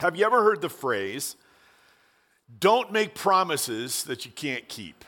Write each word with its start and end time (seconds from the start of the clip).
Have 0.00 0.16
you 0.16 0.24
ever 0.26 0.42
heard 0.42 0.60
the 0.60 0.68
phrase, 0.68 1.36
don't 2.58 2.92
make 2.92 3.14
promises 3.14 4.04
that 4.04 4.24
you 4.24 4.30
can't 4.30 4.68
keep? 4.68 5.04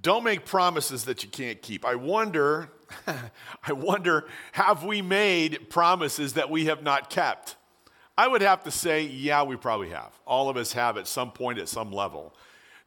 Don't 0.00 0.24
make 0.24 0.44
promises 0.44 1.04
that 1.04 1.22
you 1.22 1.28
can't 1.28 1.60
keep. 1.60 1.84
I 1.84 1.94
wonder, 1.94 2.70
I 3.06 3.72
wonder, 3.72 4.26
have 4.52 4.84
we 4.84 5.02
made 5.02 5.70
promises 5.70 6.34
that 6.34 6.50
we 6.50 6.66
have 6.66 6.82
not 6.82 7.10
kept? 7.10 7.56
I 8.16 8.26
would 8.26 8.42
have 8.42 8.64
to 8.64 8.70
say, 8.70 9.02
yeah, 9.02 9.44
we 9.44 9.56
probably 9.56 9.90
have. 9.90 10.12
All 10.26 10.48
of 10.48 10.56
us 10.56 10.72
have 10.72 10.96
at 10.96 11.06
some 11.06 11.30
point, 11.30 11.58
at 11.58 11.68
some 11.68 11.92
level. 11.92 12.34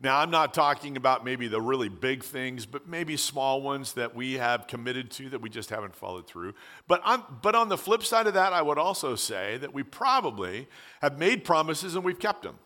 Now, 0.03 0.19
I'm 0.19 0.31
not 0.31 0.53
talking 0.55 0.97
about 0.97 1.23
maybe 1.23 1.47
the 1.47 1.61
really 1.61 1.87
big 1.87 2.23
things, 2.23 2.65
but 2.65 2.87
maybe 2.87 3.15
small 3.17 3.61
ones 3.61 3.93
that 3.93 4.15
we 4.15 4.33
have 4.33 4.65
committed 4.65 5.11
to 5.11 5.29
that 5.29 5.41
we 5.41 5.49
just 5.49 5.69
haven't 5.69 5.95
followed 5.95 6.25
through. 6.25 6.55
But 6.87 7.01
on, 7.03 7.23
but 7.43 7.53
on 7.53 7.69
the 7.69 7.77
flip 7.77 8.03
side 8.03 8.25
of 8.25 8.33
that, 8.33 8.51
I 8.51 8.63
would 8.63 8.79
also 8.79 9.15
say 9.15 9.57
that 9.57 9.73
we 9.73 9.83
probably 9.83 10.67
have 11.01 11.19
made 11.19 11.43
promises 11.43 11.93
and 11.93 12.03
we've 12.03 12.17
kept 12.17 12.41
them. 12.41 12.57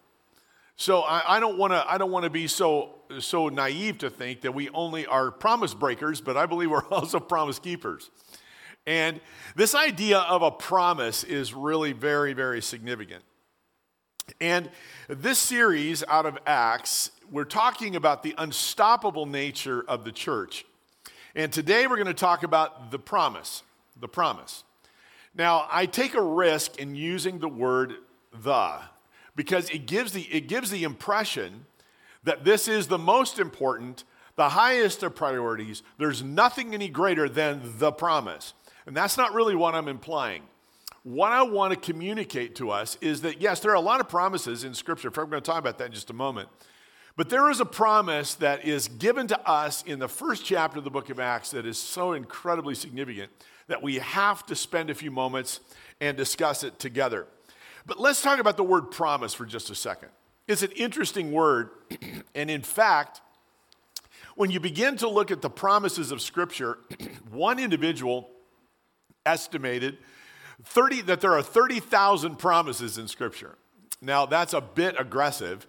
So 0.78 1.02
I, 1.02 1.38
I 1.38 1.40
don't 1.40 1.58
want 1.58 1.72
to 1.72 1.86
I 1.90 1.98
don't 1.98 2.12
want 2.12 2.24
to 2.24 2.30
be 2.30 2.48
so 2.48 2.96
so 3.20 3.50
naive 3.50 3.98
to 4.00 4.10
think 4.10 4.42
that 4.42 4.54
we 4.54 4.70
only 4.70 5.06
are 5.06 5.32
promise 5.32 5.74
breakers, 5.74 6.22
but 6.22 6.38
I 6.38 6.46
believe 6.46 6.70
we're 6.70 6.86
also 6.90 7.20
promise 7.20 7.60
keepers. 7.60 8.10
And 8.88 9.20
this 9.56 9.74
idea 9.74 10.20
of 10.20 10.42
a 10.42 10.52
promise 10.52 11.24
is 11.24 11.54
really 11.54 11.92
very, 11.92 12.34
very 12.34 12.62
significant. 12.62 13.24
And 14.40 14.70
this 15.08 15.40
series 15.40 16.04
out 16.08 16.26
of 16.26 16.38
Acts, 16.46 17.12
we're 17.32 17.46
talking 17.46 17.96
about 17.96 18.24
the 18.24 18.36
unstoppable 18.38 19.26
nature 19.26 19.84
of 19.88 20.04
the 20.04 20.12
church. 20.12 20.66
And 21.36 21.52
today 21.52 21.88
we're 21.88 21.98
going 21.98 22.08
to 22.08 22.14
talk 22.14 22.44
about 22.44 22.92
the 22.92 23.00
promise. 23.00 23.64
The 24.00 24.08
promise. 24.08 24.64
Now, 25.36 25.68
I 25.70 25.86
take 25.86 26.14
a 26.14 26.22
risk 26.22 26.80
in 26.80 26.96
using 26.96 27.40
the 27.40 27.50
word 27.50 27.96
the 28.34 28.80
because 29.36 29.70
it 29.70 29.86
gives 29.86 30.14
the, 30.14 30.22
it 30.24 30.48
gives 30.48 30.70
the 30.70 30.84
impression 30.84 31.66
that 32.24 32.46
this 32.46 32.68
is 32.68 32.88
the 32.88 32.98
most 32.98 33.38
important, 33.38 34.04
the 34.36 34.50
highest 34.50 35.04
of 35.04 35.14
priorities. 35.16 35.84
There's 35.98 36.24
nothing 36.24 36.74
any 36.74 36.88
greater 36.88 37.28
than 37.28 37.62
the 37.78 37.92
promise. 37.92 38.54
And 38.86 38.96
that's 38.96 39.18
not 39.18 39.34
really 39.34 39.56
what 39.56 39.76
I'm 39.76 39.88
implying. 39.88 40.44
What 41.04 41.32
I 41.32 41.44
want 41.44 41.74
to 41.74 41.80
communicate 41.80 42.56
to 42.56 42.72
us 42.72 42.98
is 43.02 43.22
that, 43.22 43.42
yes, 43.42 43.60
there 43.60 43.72
are 43.72 43.76
a 43.76 43.82
lot 43.82 44.00
of 44.00 44.10
promises 44.10 44.64
in 44.64 44.74
Scripture. 44.74 45.10
I'm 45.10 45.30
going 45.30 45.42
to 45.42 45.42
talk 45.42 45.60
about 45.60 45.78
that 45.78 45.86
in 45.88 45.92
just 45.92 46.10
a 46.10 46.14
moment. 46.14 46.50
But 47.18 47.30
there 47.30 47.50
is 47.50 47.62
a 47.62 47.66
promise 47.66 48.34
that 48.36 48.66
is 48.66 48.90
given 48.90 49.28
to 49.28 49.50
us 49.50 49.84
in 49.84 50.00
the 50.00 50.10
first 50.10 50.44
chapter 50.44 50.80
of 50.80 50.84
the 50.84 50.90
book 50.90 51.10
of 51.10 51.20
Acts 51.20 51.52
that 51.52 51.66
is 51.66 51.78
so 51.78 52.12
incredibly 52.12 52.76
significant 52.76 53.32
that 53.68 53.82
we 53.82 53.96
have 53.96 54.46
to 54.48 54.56
spend 54.56 54.90
a 54.90 54.94
few 54.96 55.12
moments 55.12 55.62
and 56.02 56.18
discuss 56.18 56.64
it 56.64 56.78
together. 56.78 57.26
But 57.86 58.00
let's 58.00 58.22
talk 58.22 58.40
about 58.40 58.58
the 58.58 58.64
word 58.64 58.92
promise 58.92 59.34
for 59.34 59.46
just 59.46 59.70
a 59.70 59.76
second. 59.76 60.10
It's 60.48 60.62
an 60.62 60.72
interesting 60.72 61.32
word, 61.32 61.70
and 62.36 62.52
in 62.52 62.62
fact, 62.62 63.22
when 64.36 64.52
you 64.52 64.60
begin 64.60 64.98
to 64.98 65.08
look 65.08 65.32
at 65.32 65.42
the 65.42 65.50
promises 65.50 66.12
of 66.12 66.22
Scripture, 66.22 66.80
one 67.32 67.60
individual 67.60 68.30
estimated 69.26 69.98
30, 70.64 71.02
that 71.02 71.22
there 71.22 71.34
are 71.34 71.42
30,000 71.42 72.36
promises 72.36 72.98
in 72.98 73.08
Scripture. 73.08 73.58
Now, 74.02 74.26
that's 74.26 74.54
a 74.54 74.62
bit 74.62 74.96
aggressive, 75.00 75.66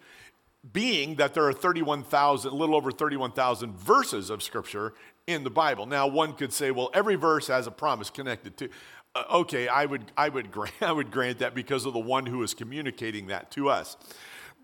being 0.72 1.16
that 1.16 1.34
there 1.34 1.46
are 1.46 1.52
31,000, 1.52 2.50
a 2.50 2.54
little 2.54 2.74
over 2.74 2.90
31,000 2.90 3.76
verses 3.76 4.30
of 4.30 4.42
Scripture 4.42 4.94
in 5.26 5.44
the 5.44 5.50
Bible. 5.50 5.86
Now, 5.86 6.06
one 6.06 6.34
could 6.34 6.52
say, 6.52 6.70
well, 6.70 6.90
every 6.94 7.16
verse 7.16 7.48
has 7.48 7.66
a 7.66 7.70
promise 7.70 8.10
connected 8.10 8.56
to. 8.58 8.68
Uh, 9.14 9.24
okay, 9.32 9.68
I 9.68 9.86
would, 9.86 10.12
I, 10.16 10.28
would 10.28 10.50
grant, 10.50 10.74
I 10.80 10.92
would 10.92 11.10
grant 11.10 11.38
that 11.38 11.54
because 11.54 11.86
of 11.86 11.92
the 11.92 11.98
one 11.98 12.26
who 12.26 12.42
is 12.42 12.54
communicating 12.54 13.28
that 13.28 13.50
to 13.52 13.68
us. 13.68 13.96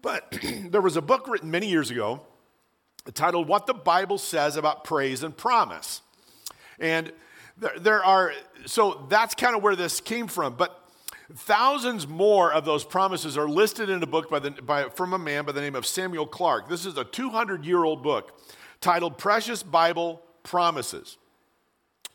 But 0.01 0.39
there 0.71 0.81
was 0.81 0.97
a 0.97 1.03
book 1.03 1.29
written 1.29 1.51
many 1.51 1.69
years 1.69 1.91
ago 1.91 2.23
titled 3.15 3.49
What 3.49 3.67
the 3.67 3.75
Bible 3.75 4.19
Says 4.19 4.57
About 4.57 4.85
Praise 4.85 5.23
and 5.23 5.37
Promise. 5.37 6.03
And 6.79 7.13
there, 7.57 7.79
there 7.79 8.05
are, 8.05 8.33
so 8.67 9.07
that's 9.09 9.35
kind 9.35 9.57
of 9.57 9.63
where 9.63 9.77
this 9.77 10.01
came 10.01 10.27
from. 10.27 10.55
But 10.55 10.82
thousands 11.35 12.07
more 12.07 12.53
of 12.53 12.65
those 12.65 12.85
promises 12.85 13.37
are 13.37 13.49
listed 13.49 13.89
in 13.89 14.03
a 14.03 14.07
book 14.07 14.31
by 14.31 14.39
the, 14.39 14.51
by, 14.51 14.89
from 14.89 15.13
a 15.13 15.19
man 15.19 15.45
by 15.45 15.53
the 15.53 15.61
name 15.61 15.75
of 15.75 15.87
Samuel 15.87 16.27
Clarke. 16.27 16.69
This 16.69 16.87
is 16.87 16.97
a 16.97 17.05
200 17.05 17.65
year 17.65 17.85
old 17.85 18.03
book 18.03 18.39
titled 18.81 19.19
Precious 19.19 19.63
Bible 19.63 20.23
Promises. 20.43 21.17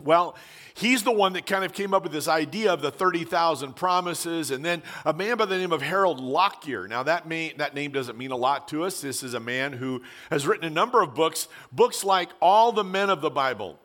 Well, 0.04 0.38
he's 0.76 1.02
the 1.04 1.12
one 1.12 1.34
that 1.34 1.48
kind 1.48 1.66
of 1.66 1.74
came 1.74 1.94
up 1.94 2.04
with 2.04 2.12
this 2.12 2.28
idea 2.28 2.72
of 2.72 2.84
the 2.84 2.92
30,000 2.92 3.76
promises. 3.76 4.52
And 4.52 4.64
then 4.64 4.84
a 5.06 5.14
man 5.14 5.38
by 5.38 5.46
the 5.46 5.58
name 5.58 5.72
of 5.72 5.82
Harold 5.82 6.20
Lockyer. 6.20 6.88
Now, 6.88 7.02
that, 7.04 7.28
may, 7.28 7.54
that 7.58 7.74
name 7.74 7.92
doesn't 7.92 8.16
mean 8.18 8.30
a 8.30 8.36
lot 8.36 8.68
to 8.68 8.84
us. 8.84 9.02
This 9.02 9.24
is 9.24 9.34
a 9.34 9.40
man 9.40 9.74
who 9.74 10.04
has 10.30 10.46
written 10.46 10.66
a 10.66 10.70
number 10.70 11.02
of 11.02 11.16
books, 11.16 11.48
books 11.72 12.04
like 12.04 12.30
All 12.40 12.72
the 12.72 12.84
Men 12.84 13.10
of 13.10 13.22
the 13.22 13.32
Bible, 13.32 13.80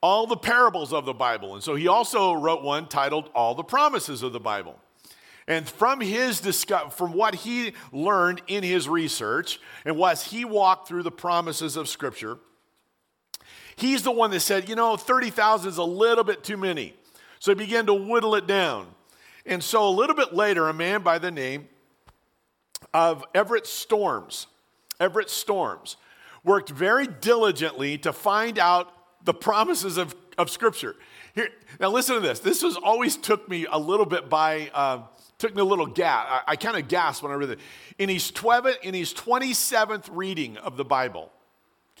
all 0.00 0.26
the 0.26 0.36
parables 0.36 0.92
of 0.92 1.04
the 1.04 1.14
Bible. 1.14 1.54
And 1.54 1.62
so 1.62 1.74
he 1.74 1.88
also 1.88 2.32
wrote 2.32 2.62
one 2.62 2.86
titled 2.88 3.30
All 3.34 3.54
the 3.54 3.64
Promises 3.64 4.22
of 4.22 4.32
the 4.32 4.40
Bible. 4.40 4.78
And 5.46 5.66
from 5.66 6.00
his 6.00 6.40
from 6.90 7.14
what 7.14 7.34
he 7.34 7.72
learned 7.90 8.42
in 8.46 8.62
his 8.62 8.88
research 8.88 9.58
and 9.84 9.96
was 9.96 10.24
he 10.24 10.44
walked 10.44 10.86
through 10.86 11.02
the 11.02 11.10
promises 11.10 11.76
of 11.76 11.88
Scripture, 11.88 12.38
he's 13.74 14.02
the 14.02 14.12
one 14.12 14.30
that 14.32 14.40
said, 14.40 14.68
you 14.68 14.76
know, 14.76 14.96
30,000 14.96 15.70
is 15.70 15.78
a 15.78 15.82
little 15.82 16.22
bit 16.22 16.44
too 16.44 16.58
many. 16.58 16.94
So 17.40 17.52
he 17.52 17.54
began 17.54 17.86
to 17.86 17.94
whittle 17.94 18.34
it 18.34 18.46
down. 18.46 18.88
And 19.46 19.64
so 19.64 19.88
a 19.88 19.90
little 19.90 20.14
bit 20.14 20.34
later, 20.34 20.68
a 20.68 20.74
man 20.74 21.02
by 21.02 21.18
the 21.18 21.30
name 21.30 21.68
of 22.92 23.24
Everett 23.34 23.66
Storms, 23.66 24.48
Everett 25.00 25.30
Storms, 25.30 25.96
worked 26.44 26.68
very 26.68 27.06
diligently 27.06 27.96
to 27.98 28.12
find 28.12 28.58
out 28.58 28.92
the 29.28 29.34
promises 29.34 29.98
of, 29.98 30.16
of 30.38 30.48
Scripture. 30.48 30.96
Here, 31.34 31.50
now 31.78 31.90
listen 31.90 32.14
to 32.14 32.20
this. 32.22 32.38
This 32.40 32.62
was 32.62 32.78
always 32.78 33.14
took 33.14 33.46
me 33.46 33.66
a 33.70 33.78
little 33.78 34.06
bit 34.06 34.30
by, 34.30 34.70
uh, 34.72 35.02
took 35.36 35.54
me 35.54 35.60
a 35.60 35.66
little 35.66 35.84
gas. 35.84 36.26
I, 36.30 36.52
I 36.52 36.56
kind 36.56 36.78
of 36.78 36.88
gasped 36.88 37.22
when 37.22 37.30
I 37.30 37.34
read 37.34 37.50
it. 37.50 37.58
In 37.98 38.08
his, 38.08 38.30
12, 38.30 38.68
in 38.84 38.94
his 38.94 39.12
27th 39.12 40.08
reading 40.10 40.56
of 40.56 40.78
the 40.78 40.84
Bible, 40.84 41.30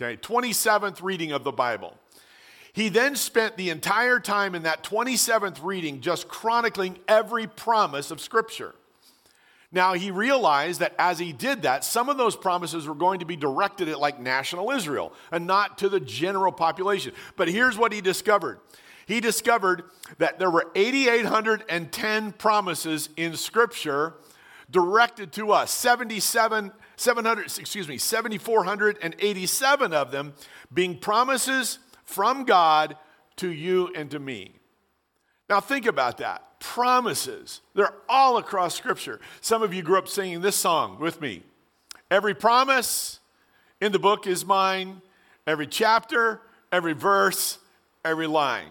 okay, 0.00 0.16
27th 0.16 1.02
reading 1.02 1.32
of 1.32 1.44
the 1.44 1.52
Bible, 1.52 1.98
he 2.72 2.88
then 2.88 3.14
spent 3.14 3.58
the 3.58 3.68
entire 3.68 4.20
time 4.20 4.54
in 4.54 4.62
that 4.62 4.82
27th 4.82 5.62
reading 5.62 6.00
just 6.00 6.28
chronicling 6.28 6.98
every 7.08 7.46
promise 7.46 8.10
of 8.10 8.22
Scripture. 8.22 8.74
Now, 9.70 9.92
he 9.92 10.10
realized 10.10 10.80
that 10.80 10.94
as 10.98 11.18
he 11.18 11.32
did 11.32 11.62
that, 11.62 11.84
some 11.84 12.08
of 12.08 12.16
those 12.16 12.34
promises 12.34 12.86
were 12.86 12.94
going 12.94 13.20
to 13.20 13.26
be 13.26 13.36
directed 13.36 13.88
at 13.88 14.00
like 14.00 14.18
national 14.18 14.70
Israel 14.70 15.12
and 15.30 15.46
not 15.46 15.76
to 15.78 15.90
the 15.90 16.00
general 16.00 16.52
population. 16.52 17.12
But 17.36 17.48
here's 17.48 17.76
what 17.76 17.92
he 17.92 18.00
discovered 18.00 18.60
he 19.06 19.20
discovered 19.20 19.84
that 20.18 20.38
there 20.38 20.50
were 20.50 20.70
8,810 20.74 22.32
promises 22.32 23.08
in 23.16 23.36
Scripture 23.36 24.14
directed 24.70 25.32
to 25.32 25.50
us, 25.52 25.70
77, 25.70 26.72
700, 26.96 27.58
excuse 27.58 27.88
me, 27.88 27.96
7,487 27.96 29.94
of 29.94 30.10
them 30.10 30.34
being 30.74 30.98
promises 30.98 31.78
from 32.04 32.44
God 32.44 32.98
to 33.36 33.48
you 33.48 33.90
and 33.94 34.10
to 34.10 34.18
me. 34.18 34.57
Now, 35.48 35.60
think 35.60 35.86
about 35.86 36.18
that 36.18 36.44
promises. 36.60 37.60
They're 37.74 37.94
all 38.08 38.36
across 38.36 38.74
Scripture. 38.74 39.20
Some 39.40 39.62
of 39.62 39.72
you 39.72 39.82
grew 39.82 39.98
up 39.98 40.08
singing 40.08 40.40
this 40.40 40.56
song 40.56 40.98
with 40.98 41.20
me. 41.20 41.42
Every 42.10 42.34
promise 42.34 43.20
in 43.80 43.92
the 43.92 43.98
book 43.98 44.26
is 44.26 44.44
mine, 44.44 45.02
every 45.46 45.66
chapter, 45.66 46.40
every 46.72 46.94
verse, 46.94 47.58
every 48.04 48.26
line. 48.26 48.70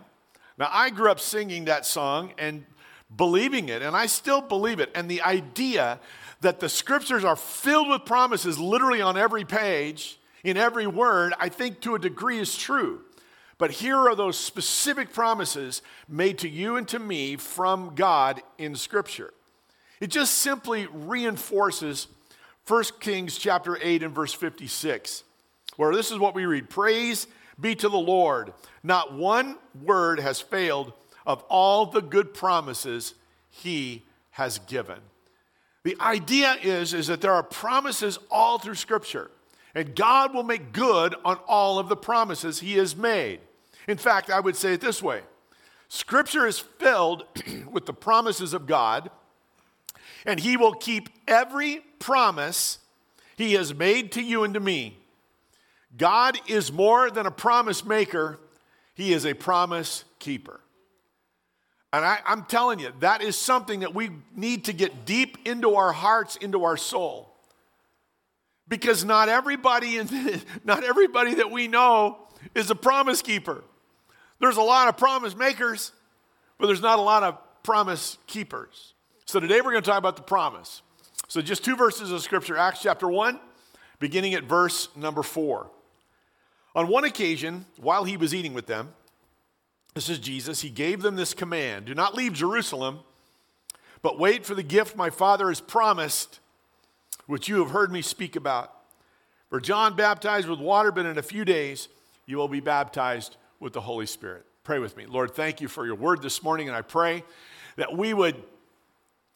Now, 0.58 0.70
I 0.72 0.90
grew 0.90 1.10
up 1.10 1.20
singing 1.20 1.66
that 1.66 1.86
song 1.86 2.34
and 2.38 2.66
believing 3.16 3.70
it, 3.70 3.82
and 3.82 3.96
I 3.96 4.08
still 4.08 4.42
believe 4.42 4.80
it. 4.80 4.92
And 4.96 5.10
the 5.10 5.22
idea 5.22 6.00
that 6.42 6.60
the 6.60 6.70
scriptures 6.70 7.24
are 7.24 7.36
filled 7.36 7.90
with 7.90 8.06
promises 8.06 8.60
literally 8.60 9.02
on 9.02 9.18
every 9.18 9.46
page, 9.46 10.20
in 10.44 10.58
every 10.58 10.88
word, 10.88 11.34
I 11.40 11.50
think 11.50 11.80
to 11.82 11.96
a 11.96 12.00
degree 12.00 12.40
is 12.40 12.56
true. 12.56 13.02
But 13.58 13.72
here 13.72 13.98
are 13.98 14.16
those 14.16 14.38
specific 14.38 15.14
promises 15.14 15.82
made 16.08 16.38
to 16.40 16.50
you 16.50 16.76
and 16.76 16.88
to 16.90 17.00
me 17.00 17.36
from 17.38 17.96
God 17.96 18.42
in 18.58 18.76
Scripture. 18.76 19.34
It 20.00 20.08
just 20.08 20.36
simply 20.36 20.88
reinforces 20.92 22.08
1 22.68 22.84
Kings 23.00 23.38
chapter 23.38 23.80
8 23.82 24.04
and 24.04 24.14
verse 24.14 24.34
56, 24.34 25.24
where 25.78 25.96
this 25.96 26.12
is 26.12 26.20
what 26.20 26.36
we 26.36 26.46
read 26.46 26.70
Praise 26.70 27.28
be 27.60 27.74
to 27.76 27.90
the 27.90 27.98
Lord. 27.98 28.54
Not 28.84 29.14
one 29.14 29.58
word 29.84 30.20
has 30.20 30.40
failed 30.40 30.94
of 31.26 31.44
all 31.50 31.88
the 31.88 32.02
good 32.02 32.34
promises 32.34 33.16
he 33.50 34.04
has 34.32 34.60
given. 34.60 35.00
The 35.84 35.98
idea 36.00 36.58
is, 36.62 36.94
is 36.94 37.08
that 37.08 37.22
there 37.22 37.34
are 37.34 37.44
promises 37.44 38.20
all 38.30 38.60
through 38.60 38.76
Scripture, 38.76 39.32
and 39.74 39.96
God 39.96 40.34
will 40.34 40.44
make 40.44 40.74
good 40.74 41.16
on 41.26 41.38
all 41.48 41.80
of 41.80 41.90
the 41.90 41.96
promises 41.96 42.60
he 42.60 42.74
has 42.74 42.96
made. 42.96 43.40
In 43.88 43.98
fact, 43.98 44.30
I 44.30 44.40
would 44.40 44.56
say 44.56 44.74
it 44.74 44.82
this 44.82 45.02
way 45.02 45.22
Scripture 45.88 46.46
is 46.46 46.60
filled 46.60 47.26
with 47.72 47.86
the 47.86 47.94
promises 47.94 48.54
of 48.54 48.68
God 48.68 49.10
and 50.28 50.42
he 50.42 50.58
will 50.58 50.74
keep 50.74 51.10
every 51.28 51.82
promise 52.00 52.80
he 53.38 53.54
has 53.54 53.74
made 53.74 54.12
to 54.12 54.22
you 54.22 54.44
and 54.44 54.54
to 54.54 54.60
me. 54.60 54.98
God 55.96 56.38
is 56.48 56.72
more 56.72 57.10
than 57.10 57.26
a 57.26 57.32
promise 57.32 57.86
maker, 57.86 58.38
he 58.94 59.14
is 59.14 59.26
a 59.26 59.34
promise 59.34 60.04
keeper. 60.20 60.60
And 61.94 62.04
I, 62.04 62.20
am 62.26 62.44
telling 62.44 62.80
you, 62.80 62.92
that 63.00 63.22
is 63.22 63.38
something 63.38 63.80
that 63.80 63.96
we 63.96 64.10
need 64.36 64.66
to 64.66 64.74
get 64.74 65.06
deep 65.06 65.38
into 65.46 65.76
our 65.76 65.94
hearts, 65.94 66.36
into 66.36 66.66
our 66.66 66.76
soul. 66.76 67.34
Because 68.68 69.06
not 69.06 69.30
everybody, 69.30 69.98
in, 69.98 70.42
not 70.66 70.84
everybody 70.84 71.36
that 71.36 71.50
we 71.50 71.70
know 71.70 72.18
is 72.54 72.70
a 72.70 72.76
promise 72.76 73.22
keeper. 73.22 73.64
There's 74.40 74.58
a 74.58 74.62
lot 74.62 74.88
of 74.88 74.98
promise 74.98 75.36
makers, 75.36 75.92
but 76.58 76.68
there's 76.68 76.82
not 76.82 77.00
a 77.00 77.02
lot 77.02 77.24
of 77.24 77.38
promise 77.64 78.18
keepers. 78.28 78.94
So 79.26 79.40
today 79.40 79.58
we're 79.58 79.72
going 79.72 79.84
to 79.84 79.90
talk 79.90 79.98
about 79.98 80.16
the 80.16 80.22
promise. 80.22 80.82
So 81.28 81.42
just 81.42 81.66
two 81.66 81.76
verses 81.76 82.12
of 82.12 82.22
scripture 82.22 82.58
Acts 82.58 82.82
chapter 82.82 83.08
1, 83.08 83.40
beginning 84.00 84.34
at 84.34 84.44
verse 84.44 84.90
number 84.96 85.24
4. 85.24 85.70
On 86.76 86.88
one 86.88 87.04
occasion, 87.04 87.66
while 87.78 88.04
he 88.04 88.16
was 88.16 88.34
eating 88.36 88.54
with 88.54 88.68
them, 88.68 88.94
this 89.96 90.10
is 90.10 90.20
Jesus, 90.20 90.62
he 90.62 90.70
gave 90.70 91.02
them 91.02 91.16
this 91.16 91.34
command 91.34 91.86
Do 91.86 91.96
not 91.96 92.14
leave 92.14 92.34
Jerusalem, 92.34 93.00
but 94.04 94.20
wait 94.20 94.46
for 94.46 94.54
the 94.54 94.64
gift 94.64 94.96
my 94.96 95.10
Father 95.10 95.48
has 95.48 95.60
promised, 95.60 96.40
which 97.26 97.50
you 97.50 97.58
have 97.60 97.72
heard 97.72 97.92
me 97.92 98.04
speak 98.04 98.36
about. 98.36 98.72
For 99.50 99.60
John 99.60 99.96
baptized 99.96 100.48
with 100.48 100.60
water, 100.60 100.92
but 100.92 101.06
in 101.08 101.18
a 101.18 101.24
few 101.24 101.44
days 101.44 101.88
you 102.28 102.38
will 102.38 102.48
be 102.48 102.60
baptized 102.60 103.38
with 103.60 103.74
the 103.74 103.82
Holy 103.82 104.06
Spirit. 104.06 104.46
Pray 104.64 104.80
with 104.80 104.98
me. 104.98 105.06
Lord, 105.06 105.34
thank 105.34 105.62
you 105.62 105.68
for 105.68 105.86
your 105.86 105.96
word 105.96 106.22
this 106.22 106.44
morning, 106.44 106.68
and 106.68 106.76
I 106.76 106.82
pray 106.82 107.24
that 107.78 107.96
we 107.96 108.14
would, 108.14 108.36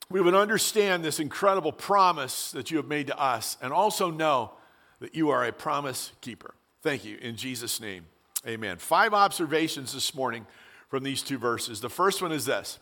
we 0.10 0.22
would 0.22 0.36
understand 0.36 1.04
this 1.04 1.20
incredible 1.20 1.72
promise 1.72 2.52
that 2.52 2.72
you 2.72 2.78
have 2.78 2.88
made 2.88 3.08
to 3.08 3.18
us 3.18 3.58
and 3.62 3.72
also 3.72 4.12
know 4.12 4.52
that 5.00 5.16
you 5.16 5.30
are 5.30 5.46
a 5.46 5.52
promise 5.52 6.12
keeper. 6.22 6.54
Thank 6.82 7.06
you. 7.06 7.18
In 7.22 7.36
Jesus' 7.36 7.80
name, 7.80 8.06
amen. 8.46 8.78
Five 8.78 9.14
observations 9.14 9.94
this 9.94 10.14
morning 10.14 10.46
from 10.90 11.04
these 11.04 11.22
two 11.22 11.38
verses. 11.38 11.80
The 11.80 11.90
first 11.90 12.22
one 12.22 12.32
is 12.32 12.46
this 12.46 12.80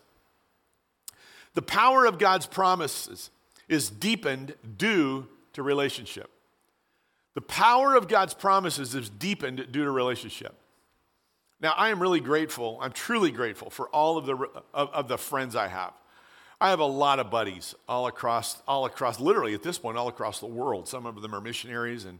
the 1.53 1.62
power 1.62 2.06
of 2.06 2.19
God's 2.19 2.45
promises 2.45 3.30
is 3.68 3.89
deepened 3.89 4.56
due 4.77 5.27
to 5.53 5.63
relationship. 5.63 6.30
The 7.36 7.41
power 7.41 7.95
of 7.95 8.07
God's 8.07 8.33
promises 8.33 8.95
is 8.95 9.09
deepened 9.09 9.68
due 9.71 9.83
to 9.83 9.91
relationship. 9.91 10.56
Now, 11.61 11.73
I 11.75 11.89
am 11.89 12.01
really 12.01 12.21
grateful. 12.21 12.79
I'm 12.81 12.91
truly 12.91 13.31
grateful 13.31 13.69
for 13.69 13.89
all 13.89 14.17
of 14.17 14.25
the, 14.25 14.35
of, 14.73 14.89
of, 14.89 15.07
the 15.07 15.17
friends 15.17 15.56
I 15.56 15.67
have. 15.67 15.94
I 16.61 16.69
have 16.69 16.79
a 16.79 16.85
lot 16.85 17.19
of 17.19 17.29
buddies 17.29 17.75
all 17.88 18.07
across, 18.07 18.61
all 18.67 18.85
across, 18.85 19.19
literally 19.19 19.53
at 19.53 19.63
this 19.63 19.77
point, 19.77 19.97
all 19.97 20.07
across 20.07 20.39
the 20.39 20.45
world. 20.45 20.88
Some 20.88 21.06
of 21.06 21.21
them 21.21 21.35
are 21.35 21.41
missionaries 21.41 22.06
and 22.06 22.19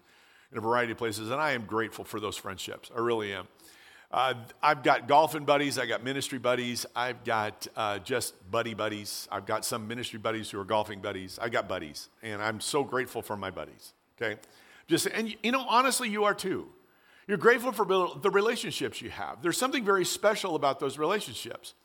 in 0.52 0.58
a 0.58 0.62
variety 0.62 0.92
of 0.92 0.98
places, 0.98 1.30
and 1.30 1.40
I 1.40 1.52
am 1.52 1.66
grateful 1.66 2.04
for 2.04 2.20
those 2.20 2.38
friendships. 2.38 2.90
I 2.96 3.00
really 3.00 3.34
am. 3.34 3.48
Uh, 4.12 4.34
I've 4.64 4.82
got 4.82 5.08
golfing 5.08 5.46
buddies, 5.46 5.78
I've 5.78 5.88
got 5.88 6.04
ministry 6.04 6.40
buddies, 6.40 6.86
I've 6.96 7.24
got 7.24 7.68
uh, 7.76 8.00
just 8.00 8.34
buddy 8.50 8.74
buddies. 8.74 9.28
I've 9.32 9.46
got 9.46 9.64
some 9.64 9.88
ministry 9.88 10.18
buddies 10.18 10.50
who 10.50 10.60
are 10.60 10.66
golfing 10.66 11.00
buddies. 11.00 11.38
I've 11.40 11.52
got 11.52 11.70
buddies, 11.70 12.10
and 12.24 12.42
I'm 12.42 12.60
so 12.60 12.84
grateful 12.84 13.22
for 13.22 13.38
my 13.38 13.52
buddies. 13.52 13.94
Okay, 14.20 14.40
just 14.88 15.06
and 15.06 15.36
you 15.44 15.52
know, 15.52 15.64
honestly, 15.70 16.10
you 16.10 16.24
are 16.24 16.34
too. 16.34 16.70
You're 17.30 17.38
grateful 17.38 17.72
for 17.72 17.86
the 17.86 18.32
relationships 18.32 19.04
you 19.04 19.12
have. 19.12 19.44
There's 19.44 19.56
something 19.56 19.86
very 19.86 20.04
special 20.04 20.56
about 20.56 20.80
those 20.80 20.98
relationships. 20.98 21.76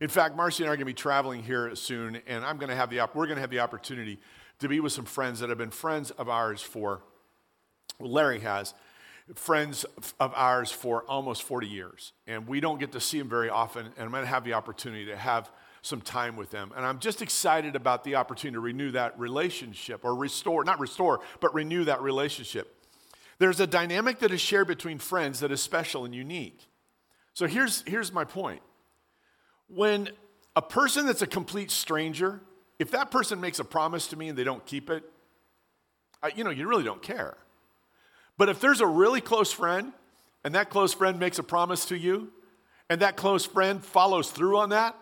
In 0.00 0.08
fact, 0.08 0.34
Marcy 0.34 0.64
and 0.64 0.68
I 0.68 0.72
are 0.72 0.76
going 0.76 0.80
to 0.80 0.86
be 0.86 0.92
traveling 0.92 1.40
here 1.40 1.72
soon, 1.76 2.20
and 2.26 2.44
I'm 2.44 2.56
going 2.58 2.70
to 2.70 2.74
have 2.74 2.90
the 2.90 2.98
op- 2.98 3.14
we're 3.14 3.26
going 3.26 3.36
to 3.36 3.40
have 3.40 3.50
the 3.50 3.60
opportunity 3.60 4.18
to 4.58 4.66
be 4.66 4.80
with 4.80 4.92
some 4.92 5.04
friends 5.04 5.38
that 5.38 5.50
have 5.50 5.58
been 5.58 5.70
friends 5.70 6.10
of 6.10 6.28
ours 6.28 6.62
for. 6.62 7.00
Well, 8.00 8.10
Larry 8.10 8.40
has 8.40 8.74
friends 9.36 9.86
of 10.18 10.32
ours 10.34 10.72
for 10.72 11.04
almost 11.04 11.44
40 11.44 11.68
years, 11.68 12.12
and 12.26 12.48
we 12.48 12.58
don't 12.58 12.80
get 12.80 12.90
to 12.90 13.00
see 13.00 13.20
them 13.20 13.28
very 13.28 13.50
often. 13.50 13.86
And 13.86 14.04
I'm 14.04 14.10
going 14.10 14.24
to 14.24 14.28
have 14.28 14.42
the 14.42 14.54
opportunity 14.54 15.06
to 15.06 15.16
have 15.16 15.48
some 15.80 16.00
time 16.00 16.34
with 16.34 16.50
them, 16.50 16.72
and 16.74 16.84
I'm 16.84 16.98
just 16.98 17.22
excited 17.22 17.76
about 17.76 18.02
the 18.02 18.16
opportunity 18.16 18.54
to 18.54 18.60
renew 18.60 18.90
that 18.90 19.16
relationship 19.16 20.04
or 20.04 20.16
restore, 20.16 20.64
not 20.64 20.80
restore, 20.80 21.20
but 21.38 21.54
renew 21.54 21.84
that 21.84 22.02
relationship. 22.02 22.74
There's 23.38 23.60
a 23.60 23.66
dynamic 23.66 24.18
that 24.20 24.32
is 24.32 24.40
shared 24.40 24.66
between 24.66 24.98
friends 24.98 25.40
that 25.40 25.52
is 25.52 25.62
special 25.62 26.04
and 26.04 26.14
unique. 26.14 26.68
So 27.34 27.46
here's, 27.46 27.82
here's 27.86 28.12
my 28.12 28.24
point. 28.24 28.62
When 29.68 30.10
a 30.56 30.62
person 30.62 31.06
that's 31.06 31.22
a 31.22 31.26
complete 31.26 31.70
stranger, 31.70 32.40
if 32.78 32.90
that 32.90 33.10
person 33.10 33.40
makes 33.40 33.60
a 33.60 33.64
promise 33.64 34.08
to 34.08 34.16
me 34.16 34.28
and 34.28 34.36
they 34.36 34.44
don't 34.44 34.64
keep 34.66 34.90
it, 34.90 35.04
I, 36.22 36.32
you 36.34 36.42
know, 36.42 36.50
you 36.50 36.66
really 36.66 36.84
don't 36.84 37.02
care. 37.02 37.36
But 38.36 38.48
if 38.48 38.60
there's 38.60 38.80
a 38.80 38.86
really 38.86 39.20
close 39.20 39.52
friend 39.52 39.92
and 40.44 40.54
that 40.54 40.70
close 40.70 40.94
friend 40.94 41.20
makes 41.20 41.38
a 41.38 41.42
promise 41.44 41.84
to 41.86 41.96
you 41.96 42.32
and 42.90 43.02
that 43.02 43.16
close 43.16 43.44
friend 43.44 43.84
follows 43.84 44.30
through 44.30 44.58
on 44.58 44.70
that, 44.70 44.96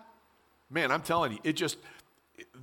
man, 0.68 0.90
I'm 0.90 1.02
telling 1.02 1.32
you, 1.32 1.38
it 1.42 1.54
just, 1.54 1.78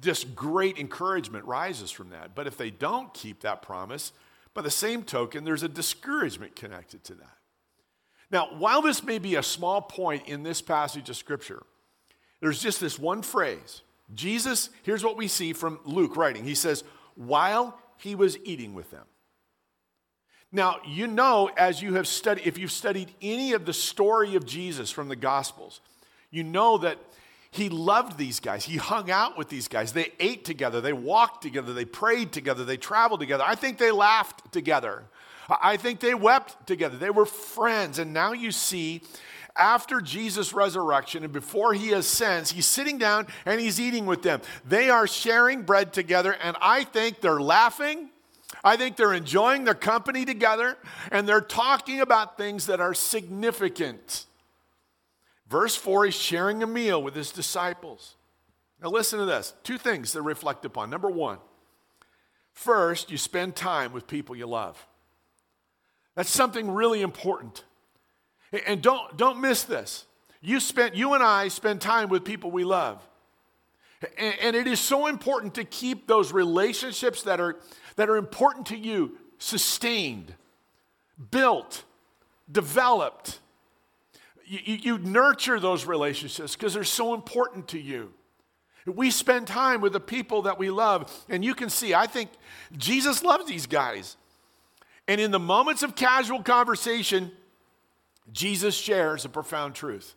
just 0.02 0.36
great 0.36 0.78
encouragement 0.78 1.46
rises 1.46 1.90
from 1.90 2.10
that. 2.10 2.36
But 2.36 2.46
if 2.46 2.58
they 2.58 2.70
don't 2.70 3.12
keep 3.14 3.42
that 3.42 3.62
promise, 3.62 4.12
by 4.54 4.62
the 4.62 4.72
same 4.72 5.04
token, 5.04 5.44
there's 5.44 5.64
a 5.64 5.70
discouragement 5.70 6.56
connected 6.56 7.04
to 7.06 7.16
that. 7.16 7.38
Now, 8.32 8.50
while 8.58 8.82
this 8.82 9.04
may 9.04 9.20
be 9.20 9.36
a 9.36 9.44
small 9.44 9.82
point 9.82 10.28
in 10.28 10.44
this 10.44 10.62
passage 10.62 11.10
of 11.10 11.16
Scripture, 11.16 11.64
there's 12.42 12.62
just 12.62 12.80
this 12.80 12.98
one 12.98 13.22
phrase. 13.22 13.82
Jesus, 14.14 14.70
here's 14.84 15.04
what 15.04 15.18
we 15.18 15.28
see 15.28 15.54
from 15.54 15.80
Luke 15.86 16.18
writing. 16.18 16.44
He 16.44 16.56
says, 16.56 16.84
while 17.16 17.80
he 17.98 18.16
was 18.16 18.38
eating 18.44 18.74
with 18.74 18.92
them. 18.92 19.06
Now, 20.52 20.78
you 20.86 21.08
know, 21.08 21.50
as 21.58 21.82
you 21.82 21.96
have 21.96 22.08
studied, 22.08 22.46
if 22.46 22.58
you've 22.58 22.72
studied 22.72 23.14
any 23.22 23.54
of 23.54 23.66
the 23.66 23.74
story 23.74 24.36
of 24.36 24.46
Jesus 24.46 24.92
from 24.92 25.10
the 25.10 25.16
Gospels, 25.16 25.82
you 26.30 26.44
know 26.44 26.78
that 26.80 27.00
he 27.54 27.70
loved 27.70 28.18
these 28.18 28.40
guys. 28.40 28.66
He 28.66 28.78
hung 28.78 29.12
out 29.12 29.38
with 29.38 29.48
these 29.48 29.68
guys. 29.68 29.94
They 29.94 30.12
ate 30.20 30.44
together. 30.44 30.82
They 30.82 30.92
walked 30.92 31.44
together. 31.44 31.72
They 31.72 31.86
prayed 31.86 32.32
together. 32.32 32.66
They 32.66 32.78
traveled 32.78 33.20
together. 33.20 33.44
I 33.46 33.54
think 33.54 33.78
they 33.78 33.92
laughed 33.92 34.52
together. 34.52 35.04
I 35.62 35.78
think 35.78 36.00
they 36.00 36.16
wept 36.16 36.66
together. 36.66 36.98
They 36.98 37.12
were 37.12 37.28
friends. 37.28 38.00
And 38.00 38.12
now 38.12 38.34
you 38.34 38.52
see, 38.52 39.02
after 39.56 40.02
Jesus' 40.02 40.52
resurrection 40.52 41.24
and 41.24 41.32
before 41.32 41.74
he 41.74 41.92
ascends, 41.92 42.52
he's 42.52 42.66
sitting 42.66 42.98
down 42.98 43.28
and 43.46 43.62
he's 43.62 43.80
eating 43.80 44.08
with 44.08 44.24
them. 44.24 44.42
They 44.66 44.90
are 44.90 45.06
sharing 45.06 45.62
bread 45.62 45.94
together, 45.94 46.36
and 46.42 46.58
I 46.60 46.86
think 46.86 47.22
they're 47.22 47.42
laughing. 47.42 48.10
I 48.64 48.78
think 48.78 48.98
they're 48.98 49.14
enjoying 49.14 49.64
their 49.64 49.76
company 49.76 50.26
together, 50.26 50.78
and 51.12 51.30
they're 51.30 51.42
talking 51.42 52.02
about 52.02 52.36
things 52.36 52.66
that 52.66 52.80
are 52.80 52.96
significant. 52.96 54.26
Verse 55.54 55.76
4, 55.76 56.06
he's 56.06 56.16
sharing 56.16 56.64
a 56.64 56.66
meal 56.66 57.04
with 57.04 57.14
his 57.14 57.32
disciples. 57.32 58.16
Now, 58.82 58.90
listen 58.90 59.20
to 59.20 59.26
this 59.26 59.54
two 59.64 59.78
things 59.78 60.14
to 60.14 60.24
reflect 60.24 60.66
upon. 60.66 60.90
Number 60.90 61.12
one, 61.12 61.38
first, 62.54 63.12
you 63.12 63.20
spend 63.20 63.56
time 63.56 63.94
with 63.94 64.08
people 64.08 64.36
you 64.36 64.48
love. 64.48 64.84
That's 66.16 66.32
something 66.32 66.72
really 66.72 67.04
important. 67.04 67.66
And 68.66 68.82
don't, 68.82 69.16
don't 69.16 69.42
miss 69.42 69.62
this. 69.62 70.06
You, 70.42 70.60
spent, 70.60 70.96
you 70.96 71.14
and 71.14 71.22
I 71.22 71.50
spend 71.50 71.82
time 71.82 72.10
with 72.10 72.26
people 72.26 72.50
we 72.50 72.64
love. 72.64 73.08
And, 74.18 74.34
and 74.42 74.56
it 74.56 74.66
is 74.66 74.80
so 74.80 75.06
important 75.06 75.54
to 75.54 75.66
keep 75.66 76.08
those 76.08 76.34
relationships 76.34 77.22
that 77.22 77.40
are, 77.40 77.60
that 77.96 78.10
are 78.10 78.18
important 78.18 78.66
to 78.68 78.76
you 78.76 79.20
sustained, 79.38 80.34
built, 81.30 81.84
developed 82.52 83.38
you, 84.46 84.76
you 84.76 84.98
nurture 84.98 85.60
those 85.60 85.86
relationships 85.86 86.56
because 86.56 86.74
they're 86.74 86.84
so 86.84 87.14
important 87.14 87.70
to 87.70 87.80
you. 87.80 88.14
We 88.86 89.12
spend 89.12 89.48
time 89.48 89.80
with 89.80 89.94
the 89.94 90.00
people 90.00 90.44
that 90.44 90.60
we 90.60 90.70
love, 90.70 91.26
and 91.30 91.44
you 91.44 91.56
can 91.56 91.70
see, 91.70 91.94
I 91.94 92.06
think 92.06 92.30
Jesus 92.76 93.24
loves 93.24 93.48
these 93.48 93.66
guys. 93.66 94.18
And 95.08 95.22
in 95.22 95.32
the 95.32 95.40
moments 95.40 95.84
of 95.84 95.96
casual 95.96 96.44
conversation, 96.44 97.32
Jesus 98.32 98.76
shares 98.76 99.26
a 99.26 99.30
profound 99.30 99.76
truth. 99.76 100.16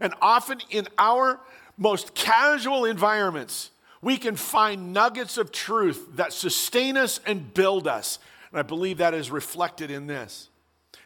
And 0.00 0.14
often 0.20 0.60
in 0.70 0.88
our 0.98 1.40
most 1.76 2.14
casual 2.14 2.84
environments, 2.84 3.70
we 4.02 4.16
can 4.16 4.36
find 4.36 4.92
nuggets 4.92 5.38
of 5.38 5.52
truth 5.52 6.08
that 6.16 6.32
sustain 6.32 6.96
us 6.96 7.20
and 7.26 7.52
build 7.54 7.86
us. 7.86 8.18
And 8.50 8.58
I 8.58 8.62
believe 8.62 8.98
that 8.98 9.14
is 9.14 9.30
reflected 9.30 9.90
in 9.90 10.06
this. 10.06 10.49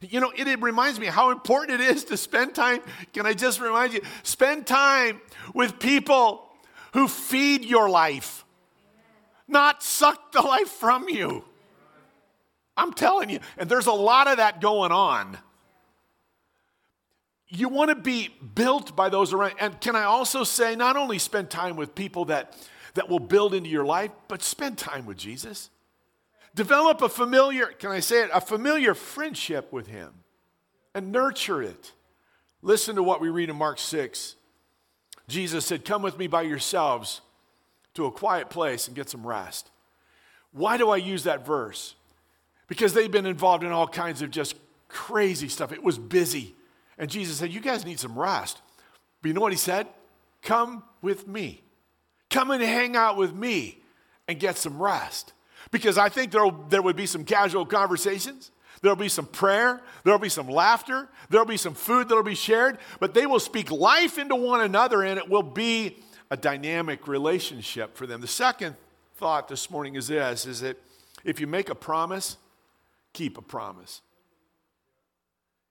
You 0.01 0.21
know, 0.21 0.33
it, 0.37 0.47
it, 0.47 0.61
reminds 0.61 1.01
me 1.01 1.07
how 1.07 1.31
important 1.31 1.81
it 1.81 1.89
is 1.89 2.05
to 2.05 2.17
spend 2.17 2.55
time. 2.55 2.81
Can 3.13 3.27
I 3.27 3.33
just 3.33 3.61
remind 3.61 3.93
you? 3.93 4.01
Spend 4.23 4.67
time 4.67 5.21
with 5.55 5.79
people 5.79 6.49
who 6.93 7.09
feed 7.09 7.65
your 7.65 7.89
life, 7.89 8.45
not 9.49 9.83
suck 9.83 10.33
the 10.33 10.43
life 10.43 10.69
from 10.69 11.09
you. 11.09 11.45
I'm 12.77 12.93
telling 12.93 13.31
you, 13.31 13.41
and 13.57 13.69
there's 13.69 13.87
a 13.87 13.93
lot 13.93 14.29
of 14.29 14.39
that 14.39 14.61
going 14.61 14.93
on. 14.93 15.39
you 17.49 17.69
want 17.69 17.91
to 17.91 17.95
be 17.95 18.31
built 18.55 18.97
by 18.97 19.09
those 19.09 19.33
around. 19.33 19.55
And 19.61 19.81
can 19.81 19.95
I 19.95 20.05
also 20.05 20.43
say, 20.43 20.75
not 20.75 20.97
only 20.97 21.19
spend 21.19 21.51
time 21.51 21.77
with 21.77 21.95
people 21.95 22.25
that, 22.27 22.57
that 22.95 23.09
will 23.09 23.21
build 23.21 23.55
into 23.55 23.71
your 23.71 23.85
life, 23.85 24.11
but 24.27 24.43
spend 24.43 24.77
time 24.77 25.07
with 25.07 25.17
Jesus. 25.17 25.71
Develop 26.55 27.03
a 27.03 27.09
familiar, 27.09 27.67
can 27.67 27.91
I 27.91 28.01
say 28.01 28.23
it, 28.23 28.31
a 28.33 28.41
familiar 28.41 28.95
friendship 28.95 29.73
with 29.73 29.89
him 29.89 30.13
and 30.95 31.11
nurture 31.11 31.63
it. 31.63 31.93
Listen 32.63 32.97
to 32.97 33.03
what 33.03 33.21
we 33.21 33.29
read 33.29 33.51
in 33.51 33.57
Mark 33.57 33.79
6. 33.79 34.37
Jesus 35.27 35.67
said, 35.67 35.85
Come 35.85 36.03
with 36.03 36.19
me 36.19 36.27
by 36.27 36.43
yourselves 36.43 37.21
to 37.95 38.07
a 38.07 38.13
quiet 38.13 38.51
place 38.51 38.87
and 38.87 38.97
get 38.97 39.11
some 39.11 39.27
rest. 39.27 39.71
Why 40.53 40.77
do 40.77 40.91
I 40.91 40.97
use 40.97 41.25
that 41.25 41.45
verse? 41.45 41.95
Because 42.69 42.95
they've 42.95 43.11
been 43.11 43.27
involved 43.27 43.65
in 43.65 43.73
all 43.73 43.89
kinds 43.89 44.23
of 44.23 44.31
just 44.31 44.55
crazy 44.89 45.49
stuff. 45.49 45.73
It 45.73 45.83
was 45.83 45.99
busy. 45.99 46.55
And 46.99 47.11
Jesus 47.11 47.39
said, 47.39 47.53
You 47.53 47.61
guys 47.61 47.85
need 47.85 47.99
some 47.99 48.19
rest. 48.19 48.61
But 49.21 49.29
you 49.29 49.35
know 49.35 49.41
what 49.41 49.53
he 49.53 49.59
said? 49.59 49.89
Come 50.43 50.85
with 51.03 51.27
me. 51.27 51.63
Come 52.31 52.51
and 52.51 52.63
hang 52.63 52.97
out 52.97 53.17
with 53.17 53.35
me 53.35 53.83
and 54.29 54.39
get 54.39 54.57
some 54.57 54.81
rest. 54.81 55.33
Because 55.75 55.99
I 55.99 56.09
think 56.09 56.31
there 56.31 56.49
there 56.69 56.83
would 56.83 56.95
be 56.95 57.05
some 57.05 57.25
casual 57.25 57.67
conversations. 57.67 58.53
There'll 58.81 58.95
be 58.95 59.09
some 59.09 59.27
prayer. 59.27 59.83
There'll 60.05 60.21
be 60.21 60.29
some 60.29 60.49
laughter. 60.49 61.09
There'll 61.31 61.47
be 61.47 61.57
some 61.57 61.75
food 61.75 62.09
that'll 62.09 62.23
be 62.23 62.37
shared. 62.37 62.79
But 63.01 63.13
they 63.13 63.27
will 63.27 63.41
speak 63.41 63.73
life 63.73 64.17
into 64.17 64.37
one 64.37 64.61
another 64.61 65.03
and 65.03 65.19
it 65.19 65.29
will 65.29 65.43
be 65.43 65.99
a 66.31 66.37
dynamic 66.37 67.09
relationship 67.09 67.97
for 67.97 68.07
them. 68.07 68.21
The 68.21 68.29
second 68.29 68.77
thought 69.17 69.49
this 69.49 69.69
morning 69.69 69.97
is 69.97 70.07
this 70.07 70.47
is 70.47 70.61
that 70.61 70.81
if 71.25 71.41
you 71.41 71.49
make 71.49 71.71
a 71.71 71.75
promise, 71.75 72.37
keep 73.13 73.37
a 73.37 73.43
promise. 73.43 74.01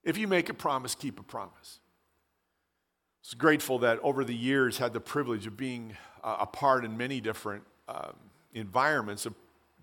If 0.02 0.18
you 0.18 0.28
make 0.28 0.50
a 0.50 0.54
promise, 0.54 0.94
keep 0.94 1.18
a 1.18 1.22
promise. 1.22 1.80
I 1.80 3.24
was 3.28 3.34
grateful 3.34 3.78
that 3.78 4.00
over 4.02 4.22
the 4.22 4.34
years 4.34 4.76
had 4.76 4.92
the 4.92 5.00
privilege 5.00 5.46
of 5.46 5.56
being 5.56 5.96
uh, 6.22 6.36
a 6.40 6.46
part 6.46 6.84
in 6.84 6.94
many 6.98 7.22
different 7.22 7.64
um, 7.88 8.12
environments 8.52 9.24
of 9.24 9.34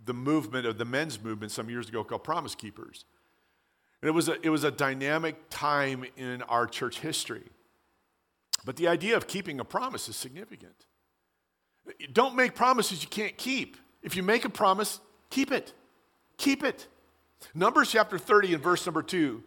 the 0.05 0.13
movement 0.13 0.65
of 0.65 0.77
the 0.77 0.85
men's 0.85 1.21
movement 1.21 1.51
some 1.51 1.69
years 1.69 1.89
ago 1.89 2.03
called 2.03 2.23
Promise 2.23 2.55
Keepers. 2.55 3.05
And 4.01 4.09
it 4.09 4.11
was 4.11 4.29
a, 4.29 4.37
it 4.41 4.49
was 4.49 4.63
a 4.63 4.71
dynamic 4.71 5.35
time 5.49 6.05
in 6.17 6.41
our 6.43 6.65
church 6.65 6.99
history. 6.99 7.43
But 8.65 8.75
the 8.75 8.87
idea 8.87 9.17
of 9.17 9.27
keeping 9.27 9.59
a 9.59 9.65
promise 9.65 10.09
is 10.09 10.15
significant. 10.15 10.85
Don't 12.13 12.35
make 12.35 12.55
promises 12.55 13.03
you 13.03 13.09
can't 13.09 13.37
keep. 13.37 13.77
If 14.01 14.15
you 14.15 14.23
make 14.23 14.45
a 14.45 14.49
promise, 14.49 14.99
keep 15.29 15.51
it. 15.51 15.73
Keep 16.37 16.63
it. 16.63 16.87
Numbers 17.53 17.91
chapter 17.91 18.17
30 18.17 18.55
and 18.55 18.63
verse 18.63 18.85
number 18.85 19.01
2 19.01 19.43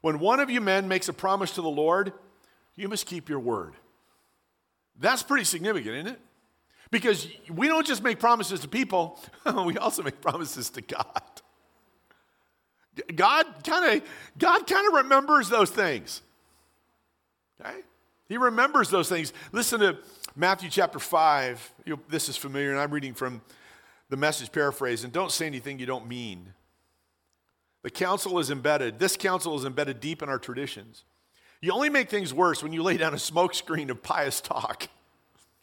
when 0.00 0.20
one 0.20 0.40
of 0.40 0.48
you 0.48 0.60
men 0.60 0.86
makes 0.86 1.08
a 1.08 1.12
promise 1.12 1.52
to 1.52 1.62
the 1.62 1.68
Lord, 1.68 2.12
you 2.76 2.88
must 2.88 3.06
keep 3.06 3.28
your 3.28 3.40
word. 3.40 3.74
That's 4.98 5.22
pretty 5.22 5.44
significant, 5.44 5.94
isn't 5.94 6.06
it? 6.14 6.20
Because 6.90 7.28
we 7.50 7.68
don't 7.68 7.86
just 7.86 8.02
make 8.02 8.18
promises 8.18 8.60
to 8.60 8.68
people, 8.68 9.20
we 9.64 9.76
also 9.76 10.02
make 10.02 10.20
promises 10.20 10.70
to 10.70 10.80
God. 10.80 11.22
God 13.14 13.46
kind 13.64 14.02
of 14.02 14.08
God 14.36 14.66
kind 14.66 14.86
of 14.88 14.94
remembers 14.94 15.48
those 15.48 15.70
things. 15.70 16.22
Okay? 17.60 17.78
He 18.28 18.36
remembers 18.36 18.90
those 18.90 19.08
things. 19.08 19.32
Listen 19.52 19.80
to 19.80 19.98
Matthew 20.36 20.68
chapter 20.68 20.98
5. 20.98 21.72
You, 21.86 22.00
this 22.08 22.28
is 22.28 22.36
familiar, 22.36 22.70
and 22.70 22.78
I'm 22.78 22.90
reading 22.90 23.14
from 23.14 23.40
the 24.10 24.16
message 24.16 24.52
paraphrase. 24.52 25.04
And 25.04 25.12
don't 25.12 25.32
say 25.32 25.46
anything 25.46 25.78
you 25.78 25.86
don't 25.86 26.06
mean. 26.06 26.52
The 27.82 27.90
counsel 27.90 28.38
is 28.38 28.50
embedded. 28.50 28.98
This 28.98 29.16
counsel 29.16 29.56
is 29.56 29.64
embedded 29.64 30.00
deep 30.00 30.22
in 30.22 30.28
our 30.28 30.38
traditions. 30.38 31.04
You 31.60 31.72
only 31.72 31.88
make 31.88 32.08
things 32.08 32.34
worse 32.34 32.62
when 32.62 32.72
you 32.72 32.82
lay 32.82 32.96
down 32.96 33.14
a 33.14 33.16
smokescreen 33.16 33.90
of 33.90 34.02
pious 34.02 34.40
talk, 34.40 34.88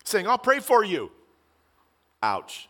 saying, 0.06 0.28
I'll 0.28 0.38
pray 0.38 0.60
for 0.60 0.84
you. 0.84 1.12
Ouch. 2.24 2.70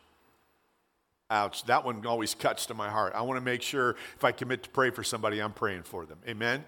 Ouch. 1.29 1.63
That 1.65 1.85
one 1.85 2.05
always 2.05 2.33
cuts 2.33 2.65
to 2.67 2.73
my 2.73 2.89
heart. 2.89 3.13
I 3.15 3.21
want 3.21 3.37
to 3.37 3.45
make 3.45 3.61
sure 3.61 3.95
if 4.15 4.23
I 4.23 4.31
commit 4.31 4.63
to 4.63 4.69
pray 4.69 4.89
for 4.89 5.03
somebody, 5.03 5.39
I'm 5.41 5.53
praying 5.53 5.83
for 5.83 6.05
them. 6.05 6.17
Amen? 6.27 6.65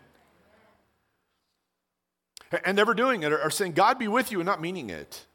And 2.63 2.77
never 2.77 2.93
doing 2.93 3.23
it 3.23 3.33
or 3.33 3.49
saying, 3.49 3.73
God 3.73 3.99
be 3.99 4.07
with 4.07 4.31
you 4.31 4.39
and 4.39 4.45
not 4.45 4.61
meaning 4.61 4.89
it. 4.89 5.25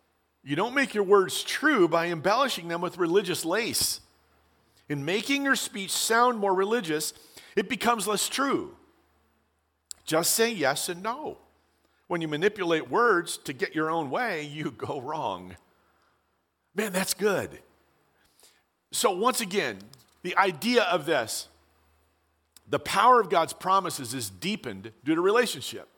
You 0.45 0.57
don't 0.57 0.75
make 0.75 0.95
your 0.95 1.05
words 1.05 1.43
true 1.43 1.87
by 1.87 2.07
embellishing 2.07 2.69
them 2.69 2.81
with 2.81 2.99
religious 2.99 3.45
lace. 3.45 4.01
In 4.89 5.05
making 5.05 5.45
your 5.45 5.55
speech 5.57 5.91
sound 5.91 6.39
more 6.39 6.55
religious, 6.55 7.13
it 7.55 7.69
becomes 7.69 8.07
less 8.07 8.29
true. 8.29 8.77
Just 10.05 10.33
say 10.35 10.53
yes 10.53 10.89
and 10.89 11.03
no. 11.03 11.39
When 12.13 12.21
you 12.21 12.29
manipulate 12.29 12.91
words 12.91 13.39
to 13.45 13.55
get 13.55 13.75
your 13.75 13.91
own 13.91 14.11
way, 14.11 14.43
you 14.43 14.71
go 14.77 15.01
wrong. 15.01 15.57
Man, 16.75 16.93
that's 16.93 17.15
good. 17.15 17.59
So, 18.91 19.13
once 19.13 19.41
again, 19.41 19.79
the 20.21 20.37
idea 20.37 20.83
of 20.83 21.07
this 21.07 21.49
the 22.69 22.79
power 22.79 23.19
of 23.19 23.31
God's 23.31 23.55
promises 23.55 24.13
is 24.13 24.29
deepened 24.29 24.93
due 25.05 25.15
to 25.15 25.23
relationship. 25.23 25.89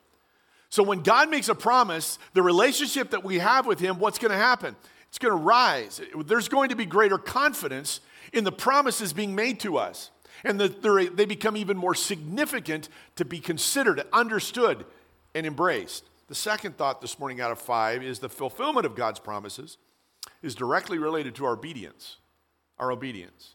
So, 0.69 0.83
when 0.83 1.01
God 1.01 1.29
makes 1.29 1.49
a 1.49 1.55
promise, 1.55 2.17
the 2.33 2.41
relationship 2.41 3.09
that 3.09 3.25
we 3.25 3.39
have 3.39 3.65
with 3.65 3.81
Him, 3.81 3.99
what's 3.99 4.17
going 4.17 4.31
to 4.31 4.37
happen? 4.37 4.77
It's 5.09 5.19
going 5.19 5.37
to 5.37 5.43
rise. 5.43 5.99
There's 6.25 6.47
going 6.47 6.69
to 6.69 6.77
be 6.77 6.85
greater 6.85 7.17
confidence 7.17 7.99
in 8.31 8.45
the 8.45 8.53
promises 8.53 9.11
being 9.11 9.35
made 9.35 9.59
to 9.59 9.75
us 9.75 10.11
and 10.45 10.59
the, 10.59 11.11
they 11.13 11.25
become 11.25 11.57
even 11.57 11.75
more 11.75 11.95
significant 11.95 12.87
to 13.17 13.25
be 13.25 13.39
considered, 13.39 14.01
understood, 14.13 14.85
and 15.35 15.45
embraced. 15.45 16.09
The 16.27 16.33
second 16.33 16.77
thought 16.77 17.01
this 17.01 17.19
morning 17.19 17.39
out 17.39 17.51
of 17.51 17.59
five 17.59 18.01
is 18.01 18.17
the 18.17 18.29
fulfillment 18.29 18.87
of 18.87 18.95
God's 18.95 19.19
promises 19.19 19.77
is 20.41 20.55
directly 20.55 20.97
related 20.97 21.35
to 21.35 21.45
our 21.45 21.53
obedience. 21.53 22.17
Our 22.79 22.91
obedience. 22.91 23.53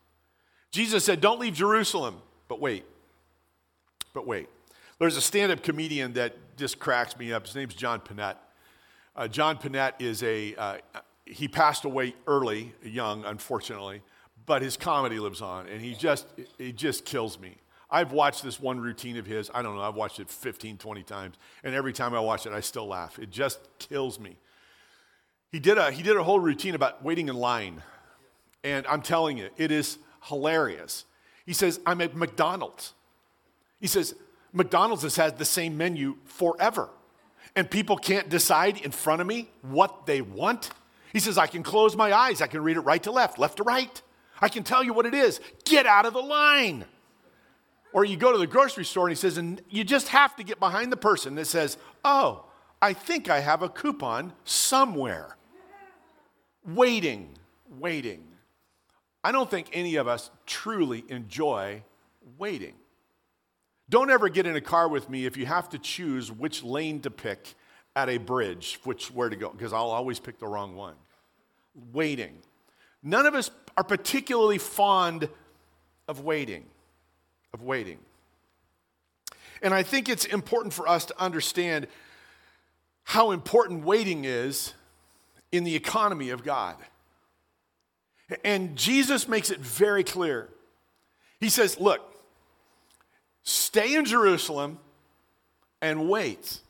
Jesus 0.71 1.05
said, 1.05 1.21
Don't 1.21 1.41
leave 1.41 1.55
Jerusalem, 1.55 2.23
but 2.47 2.61
wait. 2.61 2.85
But 4.15 4.27
wait. 4.27 4.49
There's 5.01 5.17
a 5.17 5.21
stand 5.21 5.51
up 5.51 5.65
comedian 5.65 6.13
that 6.13 6.37
just 6.57 6.79
cracks 6.79 7.19
me 7.19 7.33
up. 7.33 7.47
His 7.47 7.57
name's 7.57 7.75
John 7.75 8.01
Pinette. 8.01 8.37
Uh, 9.17 9.27
John 9.27 9.57
Pinette 9.57 9.95
is 9.99 10.23
a, 10.23 10.55
uh, 10.55 10.77
he 11.25 11.49
passed 11.49 11.85
away 11.85 12.15
early, 12.29 12.73
young, 12.85 13.25
unfortunately 13.25 14.03
but 14.51 14.63
his 14.63 14.77
comedy 14.77 15.21
lives 15.21 15.41
on, 15.41 15.69
and 15.69 15.81
he 15.81 15.95
just, 15.95 16.27
he 16.59 16.73
just 16.73 17.05
kills 17.05 17.39
me. 17.39 17.57
I've 17.90 18.12
watched 18.12 18.44
this 18.44 18.61
one 18.61 18.80
routine 18.80 19.16
of 19.16 19.26
his, 19.26 19.50
I 19.52 19.62
don't 19.62 19.75
know, 19.75 19.82
I've 19.82 19.97
watched 19.97 20.20
it 20.20 20.30
15, 20.30 20.78
20 20.78 21.02
times, 21.02 21.37
and 21.64 21.75
every 21.75 21.92
time 21.92 22.14
I 22.14 22.20
watch 22.20 22.47
it, 22.47 22.52
I 22.52 22.61
still 22.61 22.87
laugh. 22.87 23.18
It 23.18 23.30
just 23.30 23.59
kills 23.78 24.20
me. 24.20 24.37
He 25.50 25.59
did 25.59 25.78
a, 25.78 25.90
he 25.90 26.02
did 26.02 26.16
a 26.16 26.23
whole 26.23 26.38
routine 26.38 26.75
about 26.75 27.02
waiting 27.02 27.28
in 27.28 27.35
line, 27.35 27.82
and 28.62 28.87
I'm 28.87 29.02
telling 29.02 29.38
you, 29.38 29.49
it 29.56 29.73
is 29.73 29.99
hilarious. 30.25 31.04
He 31.44 31.52
says, 31.52 31.80
I'm 31.85 32.00
at 32.00 32.14
McDonald's. 32.14 32.92
He 33.80 33.88
says, 33.88 34.14
McDonald's 34.52 35.02
has 35.02 35.16
had 35.16 35.38
the 35.38 35.44
same 35.44 35.76
menu 35.76 36.16
forever, 36.25 36.88
and 37.56 37.68
people 37.68 37.97
can't 37.97 38.28
decide 38.28 38.80
in 38.80 38.92
front 38.92 39.20
of 39.20 39.26
me 39.26 39.50
what 39.62 40.06
they 40.06 40.20
want. 40.20 40.70
He 41.12 41.18
says, 41.18 41.38
I 41.38 41.49
can 41.49 41.64
close 41.64 41.97
my 41.97 42.12
eyes, 42.12 42.40
I 42.40 42.47
can 42.47 42.62
read 42.62 42.76
it 42.76 42.80
right 42.80 43.02
to 43.02 43.11
left, 43.11 43.38
left 43.38 43.56
to 43.56 43.64
right. 43.64 44.00
I 44.40 44.49
can 44.49 44.62
tell 44.62 44.85
you 44.85 44.92
what 44.92 45.06
it 45.06 45.14
is. 45.14 45.40
Get 45.64 45.87
out 45.87 46.06
of 46.06 46.12
the 46.12 46.23
line. 46.23 46.85
Or 47.92 48.04
you 48.04 48.16
go 48.16 48.32
to 48.32 48.38
the 48.38 48.47
grocery 48.47 48.85
store 48.85 49.09
and 49.09 49.16
he 49.16 49.20
says, 49.20 49.37
and 49.37 49.61
you 49.68 49.85
just 49.85 50.09
have 50.09 50.37
to 50.37 50.44
get 50.44 50.61
behind 50.61 50.92
the 50.92 50.97
person 50.97 51.35
that 51.35 51.47
says, 51.47 51.76
Oh, 52.04 52.44
I 52.80 52.92
think 52.92 53.28
I 53.28 53.40
have 53.40 53.62
a 53.62 53.68
coupon 53.68 54.32
somewhere. 54.44 55.37
Waiting, 56.64 57.30
waiting. 57.78 58.25
I 59.23 59.32
don't 59.32 59.50
think 59.50 59.68
any 59.73 59.97
of 59.97 60.09
us 60.09 60.30
truly 60.47 61.04
enjoy 61.09 61.82
waiting. 62.38 62.75
Don't 63.88 64.11
ever 64.11 64.28
get 64.28 64.47
in 64.47 64.56
a 64.56 64.61
car 64.61 64.88
with 64.88 65.11
me 65.11 65.26
if 65.26 65.37
you 65.37 65.47
have 65.47 65.68
to 65.70 65.78
choose 65.78 66.30
which 66.30 66.62
lane 66.62 67.00
to 67.00 67.11
pick 67.11 67.54
at 67.97 68.09
a 68.09 68.18
bridge, 68.18 68.78
which 68.85 69.11
where 69.11 69.28
to 69.28 69.37
go, 69.37 69.50
because 69.50 69.73
I'll 69.73 69.90
always 69.90 70.20
pick 70.20 70.38
the 70.38 70.47
wrong 70.47 70.76
one. 70.76 70.94
Waiting. 71.92 72.38
None 73.02 73.26
of 73.26 73.35
us 73.35 73.50
are 73.76 73.85
particularly 73.85 74.59
fond 74.59 75.28
of 76.06 76.20
waiting, 76.20 76.66
of 77.52 77.62
waiting. 77.62 77.99
And 79.62 79.75
I 79.75 79.83
think 79.83 80.09
it's 80.09 80.25
important 80.25 80.73
for 80.73 80.88
us 80.88 81.04
to 81.07 81.21
understand 81.21 81.87
how 83.04 83.33
important 83.33 83.85
waiting 83.85 84.25
is 84.25 84.75
in 85.52 85.64
the 85.64 85.75
economy 85.75 86.30
of 86.30 86.45
God. 86.45 86.76
And 88.45 88.76
Jesus 88.76 89.28
makes 89.28 89.50
it 89.50 89.59
very 89.59 90.04
clear. 90.04 90.49
He 91.40 91.49
says, 91.49 91.80
Look, 91.80 92.00
stay 93.42 93.95
in 93.95 94.04
Jerusalem 94.04 94.78
and 95.83 96.09
wait. 96.09 96.61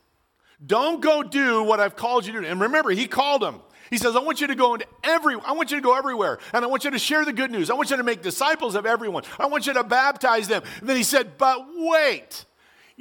Don't 0.65 1.01
go 1.01 1.23
do 1.23 1.63
what 1.63 1.79
I've 1.79 1.95
called 1.95 2.25
you 2.25 2.33
to 2.33 2.41
do. 2.41 2.47
And 2.47 2.61
remember, 2.61 2.91
he 2.91 3.07
called 3.07 3.41
them. 3.41 3.61
He 3.91 3.97
says, 3.99 4.15
I 4.15 4.19
want 4.19 4.41
you 4.41 4.47
to 4.47 4.55
go 4.55 4.73
into 4.73 4.87
every, 5.03 5.35
I 5.45 5.51
want 5.51 5.69
you 5.69 5.77
to 5.77 5.83
go 5.83 5.95
everywhere. 5.95 6.39
And 6.53 6.65
I 6.65 6.67
want 6.67 6.83
you 6.83 6.89
to 6.89 6.97
share 6.97 7.23
the 7.23 7.33
good 7.33 7.51
news. 7.51 7.69
I 7.69 7.75
want 7.75 7.91
you 7.91 7.97
to 7.97 8.03
make 8.03 8.23
disciples 8.23 8.73
of 8.73 8.87
everyone. 8.87 9.23
I 9.37 9.45
want 9.45 9.67
you 9.67 9.73
to 9.73 9.83
baptize 9.83 10.47
them. 10.47 10.63
And 10.79 10.89
then 10.89 10.95
he 10.95 11.03
said, 11.03 11.37
but 11.37 11.67
wait. 11.75 12.45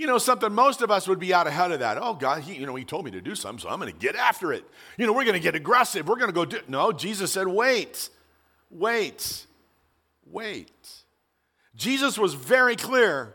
you 0.00 0.06
know, 0.06 0.16
something 0.16 0.50
most 0.54 0.80
of 0.80 0.90
us 0.90 1.06
would 1.06 1.18
be 1.18 1.35
out 1.35 1.47
ahead 1.47 1.73
of 1.73 1.80
that. 1.80 1.99
Oh, 2.00 2.14
God, 2.14 2.42
he, 2.42 2.54
you 2.54 2.64
know, 2.64 2.75
he 2.75 2.87
told 2.87 3.04
me 3.04 3.11
to 3.11 3.20
do 3.20 3.35
something, 3.35 3.59
so 3.59 3.68
I'm 3.68 3.78
to 3.80 3.92
get 3.92 4.16
after 4.16 4.50
it. 4.50 4.64
You 4.97 5.06
know, 5.06 5.12
we're 5.12 5.25
to 5.35 5.40
get 5.40 5.54
aggressive. 5.54 6.09
We're 6.09 6.16
to 6.28 6.32
go 6.32 6.47
do 6.47 6.59
No, 6.68 6.90
Jesus 6.90 7.30
said, 7.30 7.47
wait, 7.47 8.09
wait, 8.70 9.47
wait. 10.25 10.88
Jesus 11.76 12.16
was 12.16 12.32
very 12.32 12.76
clear 12.76 13.35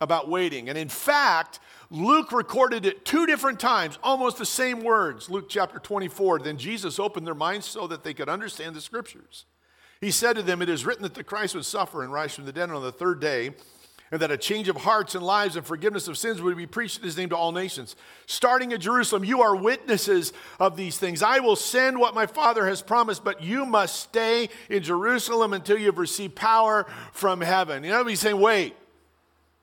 about 0.00 0.26
waiting. 0.30 0.70
And 0.70 0.78
in 0.78 0.88
fact, 0.88 1.60
Luke 1.90 2.32
recorded 2.32 2.84
it 2.84 3.04
two 3.04 3.26
different 3.26 3.60
times, 3.60 3.98
almost 4.02 4.38
the 4.38 4.46
same 4.46 4.82
words. 4.82 5.30
Luke 5.30 5.48
chapter 5.48 5.78
24. 5.78 6.40
Then 6.40 6.58
Jesus 6.58 6.98
opened 6.98 7.26
their 7.26 7.34
minds 7.34 7.66
so 7.66 7.86
that 7.86 8.02
they 8.02 8.14
could 8.14 8.28
understand 8.28 8.74
the 8.74 8.80
scriptures. 8.80 9.44
He 10.00 10.10
said 10.10 10.36
to 10.36 10.42
them, 10.42 10.62
It 10.62 10.68
is 10.68 10.84
written 10.84 11.04
that 11.04 11.14
the 11.14 11.24
Christ 11.24 11.54
would 11.54 11.64
suffer 11.64 12.02
and 12.02 12.12
rise 12.12 12.34
from 12.34 12.44
the 12.44 12.52
dead 12.52 12.70
on 12.70 12.82
the 12.82 12.92
third 12.92 13.20
day, 13.20 13.52
and 14.10 14.20
that 14.20 14.30
a 14.30 14.36
change 14.36 14.68
of 14.68 14.76
hearts 14.76 15.14
and 15.14 15.24
lives 15.24 15.56
and 15.56 15.64
forgiveness 15.64 16.06
of 16.06 16.18
sins 16.18 16.42
would 16.42 16.56
be 16.56 16.66
preached 16.66 16.98
in 16.98 17.04
his 17.04 17.16
name 17.16 17.28
to 17.30 17.36
all 17.36 17.52
nations. 17.52 17.96
Starting 18.26 18.72
at 18.72 18.80
Jerusalem, 18.80 19.24
you 19.24 19.42
are 19.42 19.56
witnesses 19.56 20.32
of 20.60 20.76
these 20.76 20.98
things. 20.98 21.22
I 21.22 21.40
will 21.40 21.56
send 21.56 21.98
what 21.98 22.14
my 22.14 22.26
Father 22.26 22.66
has 22.66 22.82
promised, 22.82 23.24
but 23.24 23.42
you 23.42 23.64
must 23.64 24.00
stay 24.00 24.48
in 24.68 24.82
Jerusalem 24.82 25.52
until 25.52 25.78
you 25.78 25.86
have 25.86 25.98
received 25.98 26.36
power 26.36 26.86
from 27.12 27.40
heaven. 27.40 27.84
You 27.84 27.90
know, 27.90 28.04
he's 28.04 28.20
saying, 28.20 28.40
Wait, 28.40 28.76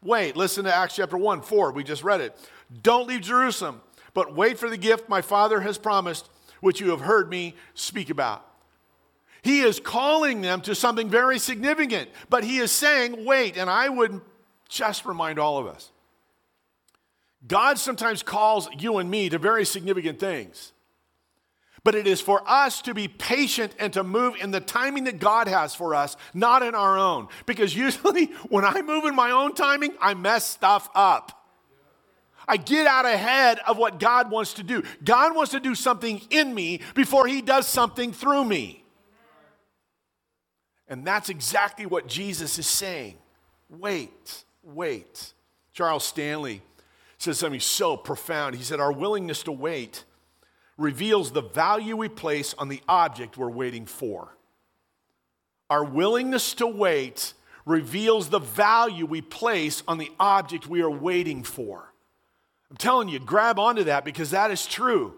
Wait, 0.03 0.35
listen 0.35 0.65
to 0.65 0.75
Acts 0.75 0.95
chapter 0.95 1.17
1, 1.17 1.41
4. 1.41 1.71
We 1.71 1.83
just 1.83 2.03
read 2.03 2.21
it. 2.21 2.37
Don't 2.81 3.07
leave 3.07 3.21
Jerusalem, 3.21 3.81
but 4.13 4.35
wait 4.35 4.57
for 4.57 4.69
the 4.69 4.77
gift 4.77 5.07
my 5.07 5.21
Father 5.21 5.61
has 5.61 5.77
promised, 5.77 6.29
which 6.59 6.81
you 6.81 6.89
have 6.89 7.01
heard 7.01 7.29
me 7.29 7.55
speak 7.73 8.09
about. 8.09 8.45
He 9.41 9.61
is 9.61 9.79
calling 9.79 10.41
them 10.41 10.61
to 10.61 10.75
something 10.75 11.09
very 11.09 11.37
significant, 11.37 12.09
but 12.29 12.43
he 12.43 12.57
is 12.57 12.71
saying, 12.71 13.25
wait, 13.25 13.57
and 13.57 13.69
I 13.69 13.89
would 13.89 14.21
just 14.69 15.05
remind 15.05 15.37
all 15.37 15.57
of 15.57 15.67
us 15.67 15.91
God 17.45 17.77
sometimes 17.77 18.23
calls 18.23 18.69
you 18.79 18.97
and 18.97 19.09
me 19.11 19.29
to 19.29 19.37
very 19.37 19.65
significant 19.65 20.19
things. 20.19 20.71
But 21.83 21.95
it 21.95 22.07
is 22.07 22.21
for 22.21 22.41
us 22.47 22.81
to 22.83 22.93
be 22.93 23.09
patient 23.09 23.75
and 23.77 23.91
to 23.93 24.03
move 24.03 24.35
in 24.39 24.51
the 24.51 24.61
timing 24.61 25.03
that 25.03 25.19
God 25.19 25.47
has 25.49 25.75
for 25.75 25.93
us, 25.93 26.15
not 26.33 26.63
in 26.63 26.75
our 26.75 26.97
own. 26.97 27.27
Because 27.45 27.75
usually 27.75 28.25
when 28.49 28.63
I 28.63 28.81
move 28.81 29.03
in 29.05 29.15
my 29.15 29.31
own 29.31 29.53
timing, 29.53 29.93
I 29.99 30.13
mess 30.13 30.49
stuff 30.49 30.89
up. 30.95 31.39
I 32.47 32.57
get 32.57 32.87
out 32.87 33.05
ahead 33.05 33.59
of 33.67 33.77
what 33.77 33.99
God 33.99 34.29
wants 34.31 34.53
to 34.55 34.63
do. 34.63 34.83
God 35.03 35.35
wants 35.35 35.51
to 35.51 35.59
do 35.59 35.75
something 35.75 36.21
in 36.29 36.53
me 36.53 36.81
before 36.93 37.27
he 37.27 37.41
does 37.41 37.67
something 37.67 38.11
through 38.11 38.45
me. 38.45 38.83
And 40.87 41.05
that's 41.05 41.29
exactly 41.29 41.85
what 41.85 42.07
Jesus 42.07 42.59
is 42.59 42.67
saying. 42.67 43.15
Wait, 43.69 44.43
wait. 44.61 45.33
Charles 45.71 46.03
Stanley 46.03 46.61
says 47.17 47.39
something 47.39 47.59
so 47.59 47.95
profound. 47.95 48.55
He 48.55 48.63
said, 48.63 48.79
Our 48.79 48.91
willingness 48.91 49.43
to 49.43 49.51
wait 49.51 50.03
reveals 50.83 51.31
the 51.31 51.41
value 51.41 51.95
we 51.95 52.09
place 52.09 52.53
on 52.59 52.67
the 52.67 52.81
object 52.87 53.37
we're 53.37 53.49
waiting 53.49 53.85
for. 53.85 54.35
Our 55.69 55.83
willingness 55.83 56.53
to 56.55 56.67
wait 56.67 57.33
reveals 57.65 58.29
the 58.29 58.39
value 58.39 59.05
we 59.05 59.21
place 59.21 59.81
on 59.87 59.97
the 59.97 60.11
object 60.19 60.67
we 60.67 60.81
are 60.81 60.91
waiting 60.91 61.43
for. 61.43 61.93
I'm 62.69 62.77
telling 62.77 63.07
you, 63.07 63.19
grab 63.19 63.57
onto 63.57 63.85
that 63.85 64.03
because 64.03 64.31
that 64.31 64.51
is 64.51 64.67
true. 64.67 65.15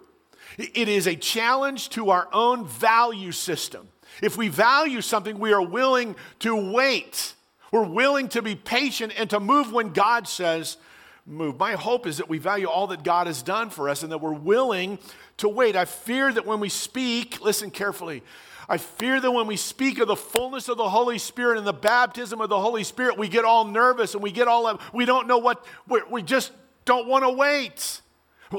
It 0.58 0.88
is 0.88 1.08
a 1.08 1.16
challenge 1.16 1.90
to 1.90 2.12
our 2.12 2.30
own 2.32 2.68
value 2.68 3.32
system. 3.32 3.90
If 4.22 4.38
we 4.38 4.48
value 4.48 5.02
something, 5.02 5.40
we 5.40 5.52
are 5.52 5.62
willing 5.62 6.16
to 6.40 6.72
wait. 6.72 7.34
We're 7.72 7.84
willing 7.84 8.30
to 8.30 8.42
be 8.42 8.56
patient 8.56 9.14
and 9.18 9.30
to 9.32 9.40
move 9.40 9.74
when 9.74 9.90
God 9.90 10.28
says 10.28 10.78
move. 11.26 11.60
My 11.60 11.74
hope 11.74 12.06
is 12.06 12.18
that 12.18 12.30
we 12.30 12.38
value 12.38 12.68
all 12.68 12.88
that 12.88 13.04
God 13.04 13.28
has 13.28 13.42
done 13.42 13.70
for 13.70 13.90
us 13.90 14.04
and 14.04 14.12
that 14.12 14.20
we're 14.20 14.34
willing 14.34 15.00
to 15.38 15.50
wait. 15.50 15.76
I 15.76 15.86
fear 15.86 16.32
that 16.32 16.46
when 16.46 16.60
we 16.60 16.70
speak, 16.70 17.42
listen 17.42 17.72
carefully, 17.72 18.24
I 18.70 18.78
fear 18.78 19.20
that 19.20 19.32
when 19.32 19.48
we 19.48 19.58
speak 19.58 20.00
of 20.00 20.08
the 20.08 20.16
fullness 20.16 20.70
of 20.70 20.78
the 20.78 20.90
Holy 20.90 21.18
Spirit 21.18 21.58
and 21.58 21.68
the 21.68 21.74
baptism 21.74 22.42
of 22.42 22.50
the 22.50 22.60
Holy 22.60 22.84
Spirit, 22.84 23.18
we 23.18 23.28
get 23.28 23.46
all 23.46 23.66
nervous 23.66 24.14
and 24.14 24.24
we 24.24 24.32
get 24.32 24.48
all, 24.48 24.80
we 24.94 25.06
don't 25.06 25.28
know 25.28 25.38
what, 25.38 25.66
we 26.12 26.22
just 26.22 26.52
don't 26.86 27.08
want 27.08 27.24
to 27.24 27.32
wait. 27.32 28.02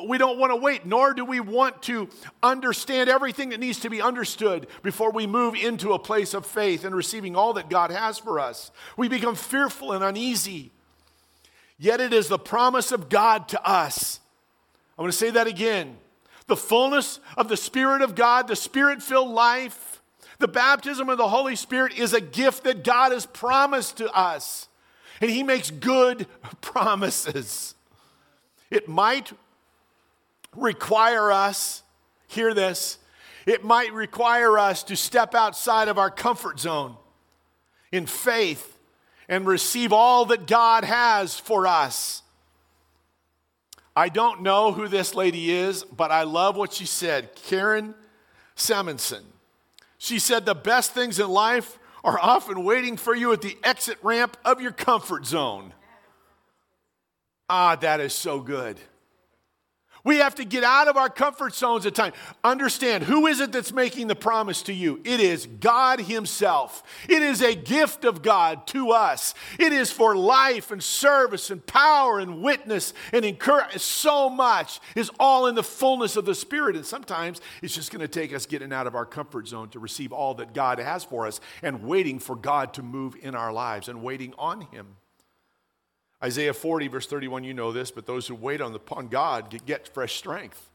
We 0.09 0.19
don't 0.19 0.39
want 0.39 0.51
to 0.51 0.57
wait, 0.57 0.85
nor 0.85 1.15
do 1.15 1.25
we 1.25 1.39
want 1.39 1.83
to 1.85 2.09
understand 2.43 3.09
everything 3.09 3.51
that 3.51 3.61
needs 3.61 3.81
to 3.81 3.89
be 3.89 4.03
understood 4.03 4.67
before 4.83 5.13
we 5.13 5.27
move 5.27 5.55
into 5.55 5.93
a 5.93 5.99
place 5.99 6.35
of 6.35 6.45
faith 6.45 6.85
and 6.85 6.95
receiving 6.95 7.37
all 7.37 7.53
that 7.55 7.71
God 7.71 7.93
has 7.93 8.19
for 8.19 8.41
us. 8.41 8.73
We 8.97 9.09
become 9.09 9.37
fearful 9.37 9.93
and 9.93 10.03
uneasy. 10.03 10.73
Yet 11.79 12.01
it 12.01 12.13
is 12.13 12.29
the 12.29 12.39
promise 12.39 12.93
of 12.93 13.09
God 13.09 13.49
to 13.49 13.69
us. 13.69 14.21
I 14.99 15.03
want 15.03 15.13
to 15.13 15.19
say 15.19 15.31
that 15.31 15.47
again 15.47 15.99
the 16.47 16.57
fullness 16.57 17.19
of 17.37 17.49
the 17.49 17.57
Spirit 17.57 18.03
of 18.03 18.15
God, 18.15 18.47
the 18.47 18.57
Spirit 18.57 19.03
filled 19.03 19.31
life, 19.31 20.01
the 20.39 20.49
baptism 20.49 21.09
of 21.09 21.19
the 21.19 21.29
Holy 21.29 21.57
Spirit 21.57 21.99
is 21.99 22.13
a 22.13 22.21
gift 22.21 22.65
that 22.65 22.85
God 22.85 23.13
has 23.13 23.27
promised 23.27 23.97
to 23.99 24.11
us. 24.13 24.69
And 25.21 25.31
He 25.31 25.43
makes 25.43 25.71
good 25.71 26.27
promises. 26.61 27.75
It 28.71 28.89
might 28.89 29.33
require 30.55 31.33
us, 31.33 31.83
hear 32.29 32.55
this, 32.55 32.99
it 33.45 33.65
might 33.65 33.93
require 33.93 34.59
us 34.59 34.83
to 34.85 34.97
step 34.97 35.35
outside 35.35 35.89
of 35.89 35.99
our 35.99 36.11
comfort 36.11 36.61
zone 36.61 36.97
in 37.93 38.07
faith 38.07 38.76
and 39.29 39.47
receive 39.47 39.93
all 39.93 40.27
that 40.27 40.47
God 40.47 40.85
has 40.85 41.39
for 41.39 41.67
us. 41.67 42.23
I 43.95 44.09
don't 44.11 44.43
know 44.43 44.73
who 44.73 44.89
this 44.89 45.15
lady 45.15 45.51
is, 45.51 45.85
but 45.85 46.11
I 46.11 46.25
love 46.25 46.57
what 46.57 46.75
she 46.75 46.85
said. 46.85 47.35
Karen 47.35 47.95
Simonson. 48.55 49.25
She 49.99 50.19
said, 50.19 50.45
The 50.45 50.55
best 50.55 50.93
things 50.93 51.19
in 51.19 51.29
life 51.29 51.79
are 52.05 52.19
often 52.21 52.63
waiting 52.63 52.97
for 52.97 53.15
you 53.15 53.33
at 53.33 53.41
the 53.41 53.57
exit 53.65 53.99
ramp 54.03 54.37
of 54.45 54.61
your 54.61 54.73
comfort 54.73 55.25
zone. 55.25 55.73
Ah, 57.49 57.77
that 57.77 58.01
is 58.01 58.13
so 58.13 58.41
good. 58.41 58.79
We 60.07 60.19
have 60.19 60.37
to 60.37 60.45
get 60.45 60.63
out 60.63 60.87
of 60.87 60.97
our 60.97 61.11
comfort 61.11 61.53
zones 61.53 61.85
at 61.85 61.97
times. 61.97 62.15
Understand 62.45 63.03
who 63.03 63.27
is 63.27 63.41
it 63.41 63.51
that's 63.51 63.73
making 63.73 64.07
the 64.07 64.15
promise 64.15 64.63
to 64.63 64.73
you? 64.73 65.01
It 65.05 65.19
is 65.19 65.47
God 65.47 66.01
Himself. 66.01 66.85
It 67.09 67.23
is 67.23 67.43
a 67.43 67.57
gift 67.57 68.05
of 68.05 68.23
God 68.23 68.69
to 68.69 68.93
us. 68.93 69.35
It 69.59 69.73
is 69.73 69.91
for 69.91 70.17
life 70.17 70.71
and 70.71 70.81
service 70.81 71.51
and 71.51 71.67
power 71.67 72.21
and 72.21 72.41
witness 72.41 72.95
and 73.13 73.25
encouragement. 73.25 73.81
So 73.81 74.31
much 74.31 74.79
is 74.95 75.11
all 75.19 75.49
in 75.49 75.57
the 75.57 75.65
fullness 75.65 76.15
of 76.15 76.25
the 76.25 76.37
Spirit. 76.37 76.77
And 76.77 76.87
sometimes 76.87 77.41
it's 77.61 77.75
just 77.75 77.91
going 77.91 78.01
to 78.01 78.07
take 78.07 78.33
us 78.33 78.47
getting 78.47 78.73
out 78.73 78.87
of 78.87 78.95
our 78.95 79.07
comfort 79.07 79.49
zone 79.49 79.71
to 79.71 79.81
receive 79.81 80.13
all 80.13 80.35
that 80.35 80.55
God 80.55 80.79
has 80.79 81.03
for 81.03 81.27
us 81.27 81.41
and 81.65 81.83
waiting 81.83 82.21
for 82.21 82.37
God 82.37 82.75
to 82.75 82.83
move 82.85 83.17
in 83.21 83.35
our 83.35 83.53
lives 83.53 83.89
and 83.89 84.05
waiting 84.05 84.35
on 84.39 84.61
Him. 84.61 84.87
Isaiah 86.23 86.55
40, 86.55 86.89
verse 86.89 87.07
31, 87.07 87.45
you 87.45 87.55
know 87.55 87.73
this, 87.73 87.91
but 87.91 88.07
those 88.07 88.27
who 88.27 88.35
wait 88.35 88.61
on, 88.61 88.73
the, 88.73 88.79
God 88.79 89.51
get, 89.51 89.67
get 89.67 89.89
fresh 89.89 90.15
strength. 90.17 90.71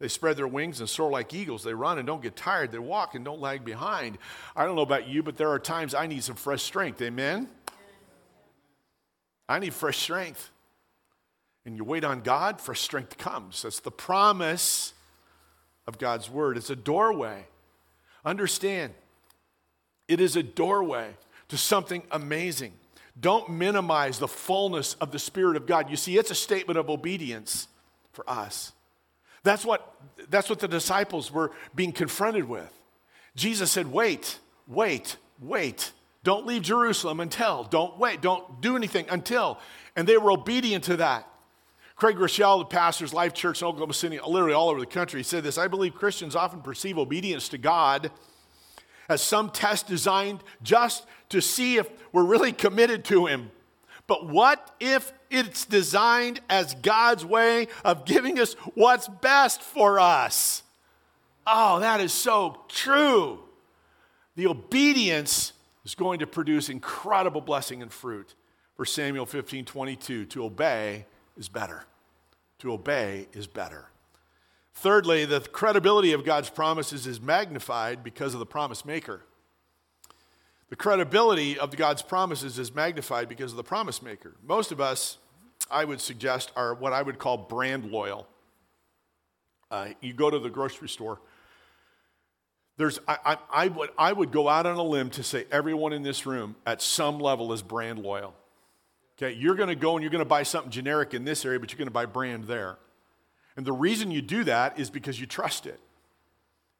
They 0.00 0.08
spread 0.08 0.36
their 0.36 0.46
wings 0.46 0.78
and 0.78 0.88
soar 0.88 1.10
like 1.10 1.34
eagles. 1.34 1.64
They 1.64 1.74
run 1.74 1.98
and 1.98 2.06
don't 2.06 2.22
get 2.22 2.36
tired. 2.36 2.70
They 2.70 2.78
walk 2.78 3.16
and 3.16 3.24
don't 3.24 3.40
lag 3.40 3.64
behind. 3.64 4.18
I 4.54 4.64
don't 4.64 4.76
know 4.76 4.82
about 4.82 5.08
you, 5.08 5.24
but 5.24 5.36
there 5.36 5.50
are 5.50 5.58
times 5.58 5.92
I 5.92 6.06
need 6.06 6.22
some 6.22 6.36
fresh 6.36 6.62
strength. 6.62 7.02
Amen? 7.02 7.48
I 9.48 9.58
need 9.58 9.74
fresh 9.74 9.98
strength. 9.98 10.50
And 11.66 11.76
you 11.76 11.82
wait 11.82 12.04
on 12.04 12.20
God, 12.20 12.60
fresh 12.60 12.80
strength 12.80 13.18
comes. 13.18 13.62
That's 13.62 13.80
the 13.80 13.90
promise 13.90 14.94
of 15.86 15.98
God's 15.98 16.30
word. 16.30 16.56
It's 16.56 16.70
a 16.70 16.76
doorway. 16.76 17.46
Understand, 18.24 18.94
it 20.06 20.20
is 20.20 20.36
a 20.36 20.42
doorway 20.42 21.10
to 21.48 21.56
something 21.56 22.02
amazing. 22.12 22.72
Don't 23.20 23.50
minimize 23.50 24.18
the 24.18 24.28
fullness 24.28 24.94
of 24.94 25.10
the 25.10 25.18
Spirit 25.18 25.56
of 25.56 25.66
God. 25.66 25.90
You 25.90 25.96
see, 25.96 26.16
it's 26.16 26.30
a 26.30 26.36
statement 26.36 26.78
of 26.78 26.88
obedience 26.88 27.68
for 28.12 28.28
us. 28.28 28.72
That's 29.42 29.64
what, 29.64 29.94
that's 30.28 30.48
what 30.50 30.60
the 30.60 30.68
disciples 30.68 31.32
were 31.32 31.52
being 31.74 31.92
confronted 31.92 32.48
with. 32.48 32.72
Jesus 33.34 33.70
said, 33.70 33.90
Wait, 33.90 34.38
wait, 34.66 35.16
wait. 35.40 35.92
Don't 36.24 36.46
leave 36.46 36.62
Jerusalem 36.62 37.20
until. 37.20 37.64
Don't 37.64 37.98
wait. 37.98 38.20
Don't 38.20 38.60
do 38.60 38.76
anything 38.76 39.06
until. 39.08 39.58
And 39.96 40.06
they 40.06 40.18
were 40.18 40.32
obedient 40.32 40.84
to 40.84 40.96
that. 40.98 41.26
Craig 41.96 42.16
Groeschel, 42.16 42.60
the 42.60 42.64
pastor's 42.66 43.12
Life 43.12 43.34
Church 43.34 43.62
in 43.62 43.66
Oklahoma 43.66 43.94
City, 43.94 44.20
literally 44.24 44.54
all 44.54 44.68
over 44.68 44.78
the 44.78 44.86
country, 44.86 45.22
said 45.22 45.42
this 45.42 45.58
I 45.58 45.66
believe 45.68 45.94
Christians 45.94 46.36
often 46.36 46.60
perceive 46.60 46.98
obedience 46.98 47.48
to 47.50 47.58
God 47.58 48.10
as 49.08 49.22
some 49.22 49.50
test 49.50 49.86
designed 49.86 50.42
just 50.62 51.06
to 51.30 51.40
see 51.40 51.76
if 51.76 51.88
we're 52.12 52.24
really 52.24 52.52
committed 52.52 53.04
to 53.06 53.26
Him. 53.26 53.50
But 54.06 54.26
what 54.26 54.74
if 54.80 55.12
it's 55.30 55.66
designed 55.66 56.40
as 56.48 56.74
God's 56.74 57.24
way 57.24 57.68
of 57.84 58.04
giving 58.04 58.40
us 58.40 58.54
what's 58.74 59.06
best 59.06 59.62
for 59.62 60.00
us? 60.00 60.62
Oh, 61.46 61.80
that 61.80 62.00
is 62.00 62.12
so 62.12 62.62
true. 62.68 63.40
The 64.36 64.46
obedience 64.46 65.52
is 65.84 65.94
going 65.94 66.20
to 66.20 66.26
produce 66.26 66.68
incredible 66.68 67.40
blessing 67.40 67.82
and 67.82 67.92
fruit 67.92 68.34
For 68.76 68.84
Samuel 68.84 69.26
15 69.26 69.64
22. 69.64 70.26
To 70.26 70.44
obey 70.44 71.06
is 71.36 71.48
better. 71.48 71.84
To 72.60 72.72
obey 72.72 73.28
is 73.32 73.46
better. 73.46 73.87
Thirdly, 74.80 75.24
the 75.24 75.40
credibility 75.40 76.12
of 76.12 76.24
God's 76.24 76.50
promises 76.50 77.04
is 77.04 77.20
magnified 77.20 78.04
because 78.04 78.32
of 78.32 78.38
the 78.38 78.46
promise 78.46 78.84
maker. 78.84 79.22
The 80.70 80.76
credibility 80.76 81.58
of 81.58 81.76
God's 81.76 82.00
promises 82.00 82.60
is 82.60 82.72
magnified 82.72 83.28
because 83.28 83.50
of 83.50 83.56
the 83.56 83.64
promise 83.64 84.00
maker. 84.02 84.36
Most 84.40 84.70
of 84.70 84.80
us, 84.80 85.18
I 85.68 85.84
would 85.84 86.00
suggest, 86.00 86.52
are 86.54 86.74
what 86.74 86.92
I 86.92 87.02
would 87.02 87.18
call 87.18 87.36
brand 87.38 87.90
loyal. 87.90 88.28
Uh, 89.68 89.88
you 90.00 90.12
go 90.12 90.30
to 90.30 90.38
the 90.38 90.48
grocery 90.48 90.88
store, 90.88 91.18
there's, 92.76 93.00
I, 93.08 93.18
I, 93.24 93.38
I, 93.50 93.68
would, 93.68 93.90
I 93.98 94.12
would 94.12 94.30
go 94.30 94.48
out 94.48 94.64
on 94.64 94.76
a 94.76 94.82
limb 94.84 95.10
to 95.10 95.24
say 95.24 95.44
everyone 95.50 95.92
in 95.92 96.04
this 96.04 96.24
room 96.24 96.54
at 96.64 96.80
some 96.80 97.18
level 97.18 97.52
is 97.52 97.62
brand 97.62 97.98
loyal. 97.98 98.32
Okay, 99.20 99.36
you're 99.36 99.56
going 99.56 99.70
to 99.70 99.74
go 99.74 99.96
and 99.96 100.04
you're 100.04 100.12
going 100.12 100.20
to 100.20 100.24
buy 100.24 100.44
something 100.44 100.70
generic 100.70 101.14
in 101.14 101.24
this 101.24 101.44
area, 101.44 101.58
but 101.58 101.72
you're 101.72 101.78
going 101.78 101.88
to 101.88 101.92
buy 101.92 102.06
brand 102.06 102.44
there. 102.44 102.78
And 103.58 103.66
the 103.66 103.72
reason 103.72 104.12
you 104.12 104.22
do 104.22 104.44
that 104.44 104.78
is 104.78 104.88
because 104.88 105.18
you 105.18 105.26
trust 105.26 105.66
it. 105.66 105.80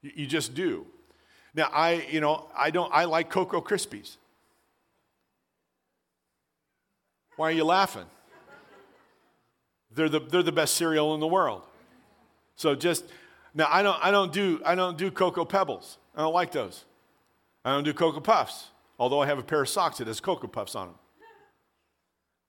You, 0.01 0.11
you 0.15 0.25
just 0.25 0.55
do. 0.55 0.87
Now, 1.53 1.69
I, 1.73 2.07
you 2.09 2.21
know, 2.21 2.47
I 2.55 2.71
don't, 2.71 2.89
I 2.93 3.03
like 3.03 3.29
Cocoa 3.29 3.59
Krispies. 3.59 4.15
Why 7.35 7.49
are 7.49 7.51
you 7.51 7.65
laughing? 7.65 8.05
They're 9.93 10.07
the, 10.07 10.21
they're 10.21 10.41
the 10.41 10.53
best 10.53 10.75
cereal 10.75 11.13
in 11.15 11.19
the 11.19 11.27
world. 11.27 11.63
So 12.55 12.75
just, 12.75 13.03
now 13.53 13.67
I 13.69 13.83
don't, 13.83 13.99
I 14.01 14.09
don't 14.09 14.31
do, 14.31 14.61
I 14.63 14.75
don't 14.75 14.97
do 14.97 15.11
Cocoa 15.11 15.43
Pebbles. 15.43 15.97
I 16.15 16.21
don't 16.21 16.33
like 16.33 16.53
those. 16.53 16.85
I 17.65 17.73
don't 17.73 17.83
do 17.83 17.93
Cocoa 17.93 18.21
Puffs, 18.21 18.69
although 18.97 19.21
I 19.21 19.25
have 19.25 19.37
a 19.37 19.43
pair 19.43 19.61
of 19.61 19.67
socks 19.67 19.97
that 19.97 20.07
has 20.07 20.21
Cocoa 20.21 20.47
Puffs 20.47 20.75
on 20.75 20.87
them. 20.87 20.95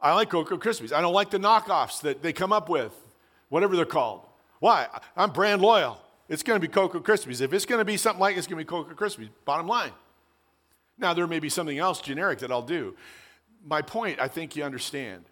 I 0.01 0.14
like 0.14 0.31
Cocoa 0.31 0.57
Krispies. 0.57 0.93
I 0.93 1.01
don't 1.01 1.14
like 1.14 1.31
the 1.31 1.38
knockoffs 1.38 2.03
that 2.03 2.23
they 2.23 2.33
come 2.33 2.53
up 2.53 2.69
with, 2.69 2.95
whatever 3.51 3.77
they're 3.77 3.85
called. 3.85 4.27
Why? 4.61 4.87
I'm 5.15 5.33
brand 5.33 5.61
loyal. 5.61 6.01
It's 6.31 6.43
going 6.43 6.59
to 6.59 6.67
be 6.67 6.73
Cocoa 6.73 7.01
Krispies. 7.01 7.43
If 7.43 7.53
it's 7.53 7.67
going 7.67 7.81
to 7.81 7.85
be 7.85 7.99
something 7.99 8.21
like 8.21 8.39
it's 8.39 8.47
going 8.47 8.59
to 8.59 8.65
be 8.65 8.69
Cocoa 8.69 8.95
Krispies, 8.95 9.29
bottom 9.45 9.67
line. 9.67 9.93
Now, 10.97 11.13
there 11.13 11.27
may 11.27 11.41
be 11.41 11.49
something 11.49 11.79
else 11.79 12.01
generic 12.01 12.39
that 12.39 12.51
I'll 12.51 12.63
do. 12.63 12.97
My 13.67 13.83
point, 13.83 14.21
I 14.21 14.29
think 14.29 14.57
you 14.57 14.65
understand. 14.65 15.25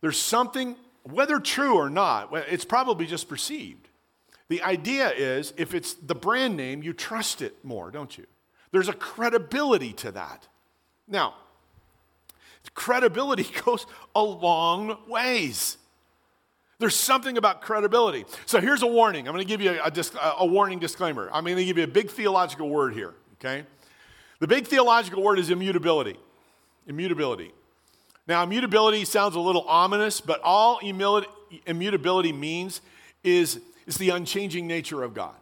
There's 0.00 0.18
something, 0.18 0.76
whether 1.04 1.38
true 1.38 1.76
or 1.76 1.88
not, 1.88 2.30
it's 2.50 2.64
probably 2.64 3.06
just 3.06 3.28
perceived. 3.28 3.88
The 4.48 4.62
idea 4.62 5.10
is 5.10 5.54
if 5.56 5.74
it's 5.74 5.94
the 5.94 6.14
brand 6.14 6.56
name, 6.56 6.82
you 6.82 6.92
trust 6.92 7.40
it 7.40 7.64
more, 7.64 7.90
don't 7.90 8.16
you? 8.18 8.26
There's 8.72 8.88
a 8.88 8.94
credibility 8.94 9.92
to 9.94 10.12
that. 10.12 10.48
Now, 11.06 11.34
credibility 12.74 13.46
goes 13.64 13.86
a 14.14 14.22
long 14.22 14.98
ways. 15.08 15.76
There's 16.82 16.96
something 16.96 17.38
about 17.38 17.62
credibility. 17.62 18.24
So 18.44 18.60
here's 18.60 18.82
a 18.82 18.88
warning. 18.88 19.28
I'm 19.28 19.34
going 19.34 19.46
to 19.46 19.48
give 19.48 19.60
you 19.60 19.70
a, 19.70 19.86
a, 19.86 20.34
a 20.40 20.46
warning 20.46 20.80
disclaimer. 20.80 21.30
I'm 21.32 21.44
going 21.44 21.56
to 21.56 21.64
give 21.64 21.78
you 21.78 21.84
a 21.84 21.86
big 21.86 22.10
theological 22.10 22.68
word 22.68 22.92
here, 22.92 23.14
okay? 23.34 23.64
The 24.40 24.48
big 24.48 24.66
theological 24.66 25.22
word 25.22 25.38
is 25.38 25.48
immutability. 25.48 26.18
Immutability. 26.88 27.52
Now, 28.26 28.42
immutability 28.42 29.04
sounds 29.04 29.36
a 29.36 29.38
little 29.38 29.62
ominous, 29.68 30.20
but 30.20 30.40
all 30.42 30.80
immutability 31.66 32.32
means 32.32 32.80
is, 33.22 33.60
is 33.86 33.96
the 33.98 34.10
unchanging 34.10 34.66
nature 34.66 35.04
of 35.04 35.14
God. 35.14 35.36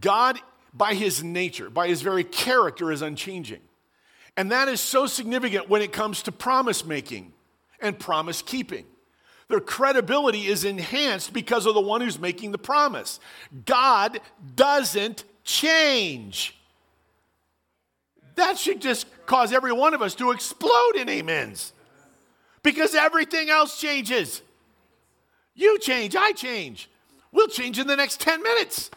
God, 0.00 0.38
by 0.72 0.94
his 0.94 1.22
nature, 1.22 1.68
by 1.68 1.88
his 1.88 2.00
very 2.00 2.24
character, 2.24 2.90
is 2.90 3.02
unchanging. 3.02 3.60
And 4.34 4.50
that 4.50 4.68
is 4.68 4.80
so 4.80 5.04
significant 5.06 5.68
when 5.68 5.82
it 5.82 5.92
comes 5.92 6.22
to 6.22 6.32
promise 6.32 6.86
making 6.86 7.34
and 7.82 7.98
promise 7.98 8.40
keeping. 8.40 8.86
Their 9.48 9.60
credibility 9.60 10.46
is 10.46 10.64
enhanced 10.64 11.32
because 11.32 11.64
of 11.64 11.74
the 11.74 11.80
one 11.80 12.00
who's 12.00 12.18
making 12.18 12.52
the 12.52 12.58
promise. 12.58 13.18
God 13.64 14.20
doesn't 14.54 15.24
change. 15.42 16.54
That 18.34 18.58
should 18.58 18.80
just 18.80 19.06
cause 19.26 19.52
every 19.52 19.72
one 19.72 19.94
of 19.94 20.02
us 20.02 20.14
to 20.16 20.30
explode 20.30 20.96
in 20.96 21.08
amens 21.08 21.72
because 22.62 22.94
everything 22.94 23.48
else 23.48 23.80
changes. 23.80 24.42
You 25.54 25.78
change, 25.78 26.14
I 26.14 26.32
change. 26.32 26.88
We'll 27.32 27.48
change 27.48 27.78
in 27.78 27.86
the 27.86 27.96
next 27.96 28.20
10 28.20 28.42
minutes. 28.42 28.90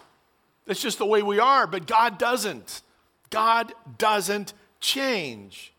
That's 0.66 0.82
just 0.82 1.00
the 1.00 1.06
way 1.06 1.24
we 1.24 1.40
are, 1.40 1.66
but 1.66 1.88
God 1.88 2.18
doesn't. 2.18 2.82
God 3.30 3.74
doesn't 3.98 4.54
change. 4.80 5.74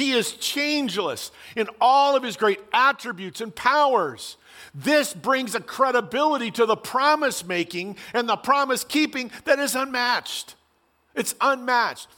He 0.00 0.12
is 0.12 0.32
changeless 0.32 1.30
in 1.54 1.68
all 1.78 2.16
of 2.16 2.22
his 2.22 2.38
great 2.38 2.58
attributes 2.72 3.42
and 3.42 3.54
powers. 3.54 4.38
This 4.74 5.12
brings 5.12 5.54
a 5.54 5.60
credibility 5.60 6.50
to 6.52 6.64
the 6.64 6.74
promise 6.74 7.44
making 7.44 7.98
and 8.14 8.26
the 8.26 8.36
promise 8.36 8.82
keeping 8.82 9.30
that 9.44 9.58
is 9.58 9.74
unmatched. 9.74 10.54
It's 11.14 11.34
unmatched. 11.38 12.08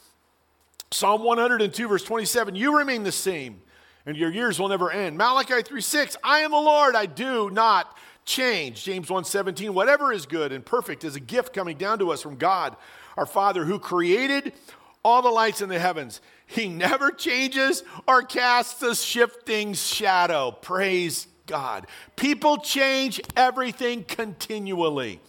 Psalm 0.91 1.23
102, 1.23 1.89
verse 1.89 2.05
27 2.05 2.55
You 2.55 2.77
remain 2.77 3.03
the 3.03 3.11
same, 3.11 3.61
and 4.05 4.15
your 4.15 4.31
years 4.31 4.61
will 4.61 4.69
never 4.69 4.89
end. 4.89 5.17
Malachi 5.17 5.61
3 5.61 5.81
6 5.81 6.15
I 6.23 6.39
am 6.39 6.51
the 6.51 6.57
Lord, 6.57 6.95
I 6.95 7.05
do 7.05 7.49
not 7.49 7.97
change. 8.23 8.85
James 8.85 9.09
1 9.09 9.25
17 9.25 9.73
Whatever 9.73 10.13
is 10.13 10.25
good 10.25 10.53
and 10.53 10.65
perfect 10.65 11.03
is 11.03 11.17
a 11.17 11.19
gift 11.19 11.51
coming 11.51 11.75
down 11.75 11.99
to 11.99 12.13
us 12.13 12.21
from 12.21 12.37
God, 12.37 12.77
our 13.17 13.25
Father, 13.25 13.65
who 13.65 13.77
created 13.77 14.53
all 15.03 15.21
the 15.21 15.29
lights 15.29 15.61
in 15.61 15.69
the 15.69 15.79
heavens. 15.79 16.21
He 16.45 16.67
never 16.67 17.11
changes 17.11 17.83
or 18.07 18.21
casts 18.21 18.81
a 18.81 18.95
shifting 18.95 19.73
shadow. 19.73 20.51
Praise 20.51 21.27
God. 21.45 21.87
People 22.15 22.57
change 22.57 23.19
everything 23.35 24.03
continually, 24.03 25.19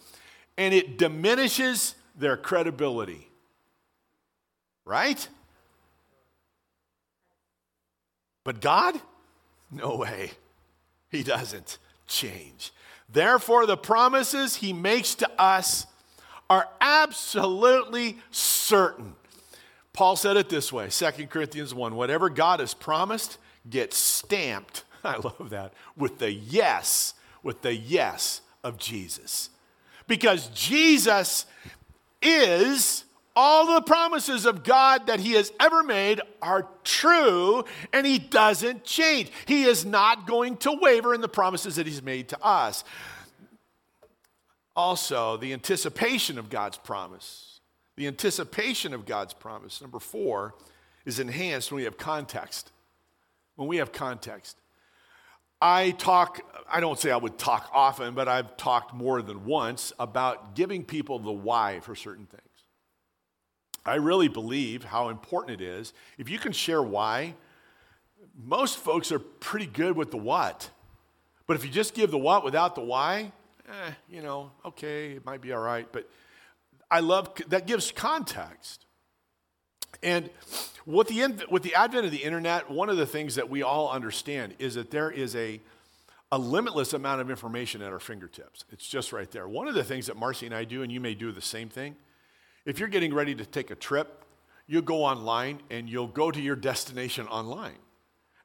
and 0.57 0.73
it 0.73 0.97
diminishes 0.97 1.95
their 2.15 2.37
credibility. 2.37 3.29
Right? 4.85 5.27
But 8.43 8.61
God? 8.61 8.95
No 9.71 9.95
way. 9.95 10.31
He 11.09 11.23
doesn't 11.23 11.79
change. 12.07 12.71
Therefore, 13.09 13.65
the 13.65 13.77
promises 13.77 14.57
he 14.57 14.73
makes 14.73 15.15
to 15.15 15.41
us 15.41 15.87
are 16.49 16.69
absolutely 16.79 18.19
certain. 18.31 19.15
Paul 19.95 20.17
said 20.17 20.35
it 20.35 20.49
this 20.49 20.73
way 20.73 20.89
2 20.89 21.27
Corinthians 21.27 21.73
1 21.73 21.95
whatever 21.95 22.29
God 22.29 22.59
has 22.59 22.73
promised 22.73 23.37
gets 23.69 23.97
stamped. 23.97 24.83
I 25.03 25.17
love 25.17 25.49
that. 25.51 25.73
With 25.95 26.19
the 26.19 26.31
yes, 26.31 27.13
with 27.41 27.61
the 27.61 27.73
yes 27.73 28.41
of 28.63 28.77
Jesus. 28.77 29.49
Because 30.07 30.47
Jesus 30.47 31.45
is 32.21 33.05
all 33.35 33.73
the 33.73 33.81
promises 33.81 34.45
of 34.45 34.63
God 34.63 35.07
that 35.07 35.19
He 35.19 35.33
has 35.33 35.51
ever 35.59 35.83
made 35.83 36.21
are 36.41 36.67
true 36.83 37.63
and 37.93 38.05
He 38.05 38.19
doesn't 38.19 38.83
change. 38.83 39.31
He 39.45 39.63
is 39.63 39.85
not 39.85 40.27
going 40.27 40.57
to 40.57 40.77
waver 40.81 41.13
in 41.13 41.21
the 41.21 41.27
promises 41.27 41.77
that 41.77 41.87
He's 41.87 42.03
made 42.03 42.29
to 42.29 42.43
us. 42.43 42.83
Also, 44.75 45.37
the 45.37 45.53
anticipation 45.53 46.37
of 46.37 46.49
God's 46.49 46.77
promise 46.77 47.54
the 47.95 48.07
anticipation 48.07 48.93
of 48.93 49.05
God's 49.05 49.33
promise, 49.33 49.81
number 49.81 49.99
four, 49.99 50.55
is 51.05 51.19
enhanced 51.19 51.71
when 51.71 51.77
we 51.77 51.83
have 51.83 51.97
context. 51.97 52.71
When 53.55 53.67
we 53.67 53.77
have 53.77 53.91
context. 53.91 54.57
I 55.61 55.91
talk, 55.91 56.41
I 56.69 56.79
don't 56.79 56.99
say 56.99 57.11
I 57.11 57.17
would 57.17 57.37
talk 57.37 57.69
often, 57.73 58.13
but 58.13 58.27
I've 58.27 58.57
talked 58.57 58.93
more 58.93 59.21
than 59.21 59.45
once 59.45 59.93
about 59.97 60.55
giving 60.55 60.83
people 60.83 61.19
the 61.19 61.31
why 61.31 61.79
for 61.79 61.95
certain 61.95 62.25
things. 62.25 62.41
I 63.85 63.95
really 63.95 64.27
believe 64.27 64.83
how 64.83 65.09
important 65.09 65.61
it 65.61 65.63
is. 65.63 65.93
If 66.17 66.29
you 66.29 66.39
can 66.39 66.51
share 66.51 66.81
why, 66.81 67.35
most 68.43 68.77
folks 68.77 69.11
are 69.11 69.19
pretty 69.19 69.67
good 69.67 69.95
with 69.95 70.11
the 70.11 70.17
what. 70.17 70.69
But 71.47 71.55
if 71.55 71.63
you 71.63 71.69
just 71.69 71.93
give 71.93 72.11
the 72.11 72.17
what 72.17 72.43
without 72.43 72.75
the 72.75 72.81
why, 72.81 73.31
eh, 73.69 73.91
you 74.09 74.21
know, 74.21 74.51
okay, 74.65 75.11
it 75.11 75.25
might 75.25 75.41
be 75.41 75.53
all 75.53 75.61
right. 75.61 75.87
But 75.91 76.09
I 76.89 76.99
love 76.99 77.31
that 77.47 77.67
gives 77.67 77.91
context. 77.91 78.85
And 80.03 80.29
with 80.85 81.07
the, 81.07 81.45
with 81.49 81.63
the 81.63 81.73
advent 81.75 82.05
of 82.05 82.11
the 82.11 82.23
internet, 82.23 82.69
one 82.69 82.89
of 82.89 82.97
the 82.97 83.05
things 83.05 83.35
that 83.35 83.49
we 83.49 83.63
all 83.63 83.89
understand 83.89 84.55
is 84.59 84.75
that 84.75 84.91
there 84.91 85.09
is 85.09 85.35
a, 85.35 85.61
a 86.31 86.37
limitless 86.37 86.93
amount 86.93 87.21
of 87.21 87.29
information 87.29 87.81
at 87.81 87.91
our 87.91 87.99
fingertips. 87.99 88.65
It's 88.71 88.87
just 88.87 89.11
right 89.11 89.29
there. 89.31 89.47
One 89.47 89.67
of 89.67 89.73
the 89.73 89.83
things 89.83 90.07
that 90.07 90.17
Marcy 90.17 90.45
and 90.45 90.53
I 90.53 90.63
do, 90.63 90.83
and 90.83 90.91
you 90.91 90.99
may 90.99 91.15
do 91.15 91.31
the 91.31 91.41
same 91.41 91.69
thing, 91.69 91.95
if 92.65 92.79
you're 92.79 92.89
getting 92.89 93.13
ready 93.13 93.33
to 93.35 93.45
take 93.45 93.71
a 93.71 93.75
trip, 93.75 94.25
you'll 94.67 94.81
go 94.81 95.03
online 95.03 95.59
and 95.69 95.89
you'll 95.89 96.07
go 96.07 96.29
to 96.29 96.41
your 96.41 96.55
destination 96.55 97.27
online. 97.27 97.77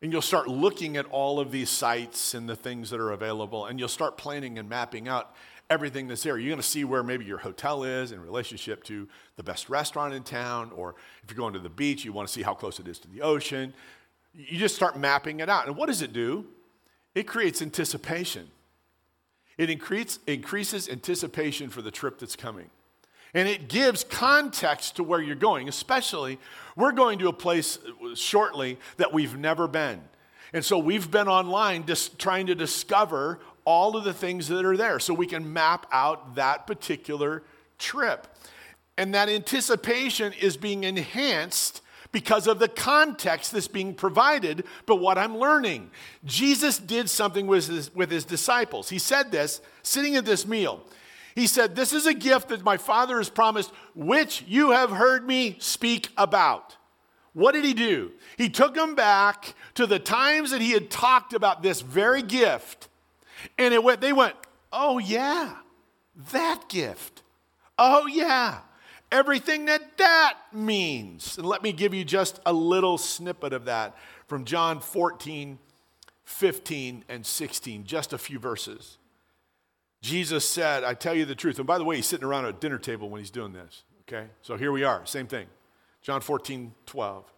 And 0.02 0.12
you'll 0.12 0.22
start 0.22 0.48
looking 0.48 0.96
at 0.96 1.04
all 1.06 1.40
of 1.40 1.50
these 1.50 1.68
sites 1.68 2.32
and 2.32 2.48
the 2.48 2.56
things 2.56 2.88
that 2.88 3.00
are 3.00 3.10
available, 3.10 3.66
and 3.66 3.78
you'll 3.78 3.88
start 3.88 4.16
planning 4.16 4.58
and 4.58 4.66
mapping 4.66 5.08
out 5.08 5.34
everything 5.70 6.08
that's 6.08 6.24
there. 6.24 6.36
You're 6.36 6.50
going 6.50 6.60
to 6.60 6.66
see 6.66 6.84
where 6.84 7.02
maybe 7.02 7.24
your 7.24 7.38
hotel 7.38 7.84
is 7.84 8.10
in 8.10 8.20
relationship 8.20 8.82
to 8.84 9.08
the 9.36 9.42
best 9.42 9.70
restaurant 9.70 10.12
in 10.12 10.24
town, 10.24 10.72
or 10.74 10.96
if 11.22 11.30
you're 11.30 11.36
going 11.36 11.54
to 11.54 11.60
the 11.60 11.70
beach, 11.70 12.04
you 12.04 12.12
want 12.12 12.28
to 12.28 12.34
see 12.34 12.42
how 12.42 12.54
close 12.54 12.80
it 12.80 12.88
is 12.88 12.98
to 12.98 13.08
the 13.08 13.22
ocean. 13.22 13.72
You 14.34 14.58
just 14.58 14.74
start 14.74 14.98
mapping 14.98 15.40
it 15.40 15.48
out. 15.48 15.68
And 15.68 15.76
what 15.76 15.86
does 15.86 16.02
it 16.02 16.12
do? 16.12 16.46
It 17.14 17.26
creates 17.26 17.62
anticipation. 17.62 18.50
It 19.56 19.70
increase, 19.70 20.18
increases 20.26 20.88
anticipation 20.88 21.70
for 21.70 21.82
the 21.82 21.90
trip 21.90 22.18
that's 22.18 22.36
coming. 22.36 22.70
And 23.32 23.48
it 23.48 23.68
gives 23.68 24.02
context 24.02 24.96
to 24.96 25.04
where 25.04 25.20
you're 25.20 25.36
going, 25.36 25.68
especially 25.68 26.40
we're 26.76 26.92
going 26.92 27.20
to 27.20 27.28
a 27.28 27.32
place 27.32 27.78
uh, 27.78 28.14
shortly 28.14 28.78
that 28.96 29.12
we've 29.12 29.36
never 29.36 29.68
been. 29.68 30.00
And 30.52 30.64
so 30.64 30.78
we've 30.78 31.10
been 31.10 31.28
online 31.28 31.86
just 31.86 32.18
trying 32.18 32.46
to 32.48 32.56
discover 32.56 33.38
all 33.64 33.96
of 33.96 34.04
the 34.04 34.12
things 34.12 34.48
that 34.48 34.64
are 34.64 34.76
there 34.76 34.98
so 34.98 35.14
we 35.14 35.26
can 35.26 35.52
map 35.52 35.86
out 35.92 36.34
that 36.36 36.66
particular 36.66 37.42
trip. 37.78 38.26
And 38.96 39.14
that 39.14 39.28
anticipation 39.28 40.32
is 40.34 40.56
being 40.56 40.84
enhanced 40.84 41.80
because 42.12 42.46
of 42.46 42.58
the 42.58 42.68
context 42.68 43.52
that's 43.52 43.68
being 43.68 43.94
provided, 43.94 44.64
but 44.86 44.96
what 44.96 45.16
I'm 45.16 45.38
learning. 45.38 45.90
Jesus 46.24 46.78
did 46.78 47.08
something 47.08 47.46
with 47.46 47.68
his, 47.68 47.94
with 47.94 48.10
his 48.10 48.24
disciples. 48.24 48.88
He 48.88 48.98
said 48.98 49.30
this 49.30 49.60
sitting 49.82 50.16
at 50.16 50.24
this 50.24 50.46
meal. 50.46 50.82
He 51.34 51.46
said, 51.46 51.76
This 51.76 51.92
is 51.92 52.06
a 52.06 52.14
gift 52.14 52.48
that 52.48 52.64
my 52.64 52.76
Father 52.76 53.18
has 53.18 53.30
promised, 53.30 53.70
which 53.94 54.44
you 54.46 54.72
have 54.72 54.90
heard 54.90 55.26
me 55.26 55.56
speak 55.60 56.08
about. 56.16 56.76
What 57.32 57.52
did 57.52 57.64
he 57.64 57.74
do? 57.74 58.12
He 58.36 58.50
took 58.50 58.74
them 58.74 58.94
back 58.94 59.54
to 59.74 59.86
the 59.86 60.00
times 60.00 60.50
that 60.50 60.60
he 60.60 60.72
had 60.72 60.90
talked 60.90 61.32
about 61.32 61.62
this 61.62 61.80
very 61.80 62.22
gift. 62.22 62.88
And 63.58 63.74
it 63.74 63.82
went, 63.82 64.00
they 64.00 64.12
went, 64.12 64.34
Oh, 64.72 64.98
yeah, 64.98 65.56
that 66.32 66.68
gift. 66.68 67.22
Oh, 67.78 68.06
yeah, 68.06 68.60
everything 69.10 69.64
that 69.66 69.98
that 69.98 70.34
means. 70.52 71.38
And 71.38 71.46
let 71.46 71.62
me 71.62 71.72
give 71.72 71.94
you 71.94 72.04
just 72.04 72.40
a 72.46 72.52
little 72.52 72.98
snippet 72.98 73.52
of 73.52 73.64
that 73.64 73.96
from 74.26 74.44
John 74.44 74.80
14, 74.80 75.58
15, 76.24 77.04
and 77.08 77.26
16, 77.26 77.84
just 77.84 78.12
a 78.12 78.18
few 78.18 78.38
verses. 78.38 78.98
Jesus 80.02 80.48
said, 80.48 80.84
I 80.84 80.94
tell 80.94 81.14
you 81.14 81.24
the 81.24 81.34
truth. 81.34 81.58
And 81.58 81.66
by 81.66 81.78
the 81.78 81.84
way, 81.84 81.96
he's 81.96 82.06
sitting 82.06 82.26
around 82.26 82.44
a 82.46 82.52
dinner 82.52 82.78
table 82.78 83.10
when 83.10 83.20
he's 83.20 83.30
doing 83.30 83.52
this. 83.52 83.82
Okay? 84.02 84.28
So 84.42 84.56
here 84.56 84.72
we 84.72 84.84
are, 84.84 85.04
same 85.04 85.26
thing. 85.26 85.46
John 86.02 86.20
14, 86.20 86.72
12. 86.86 87.32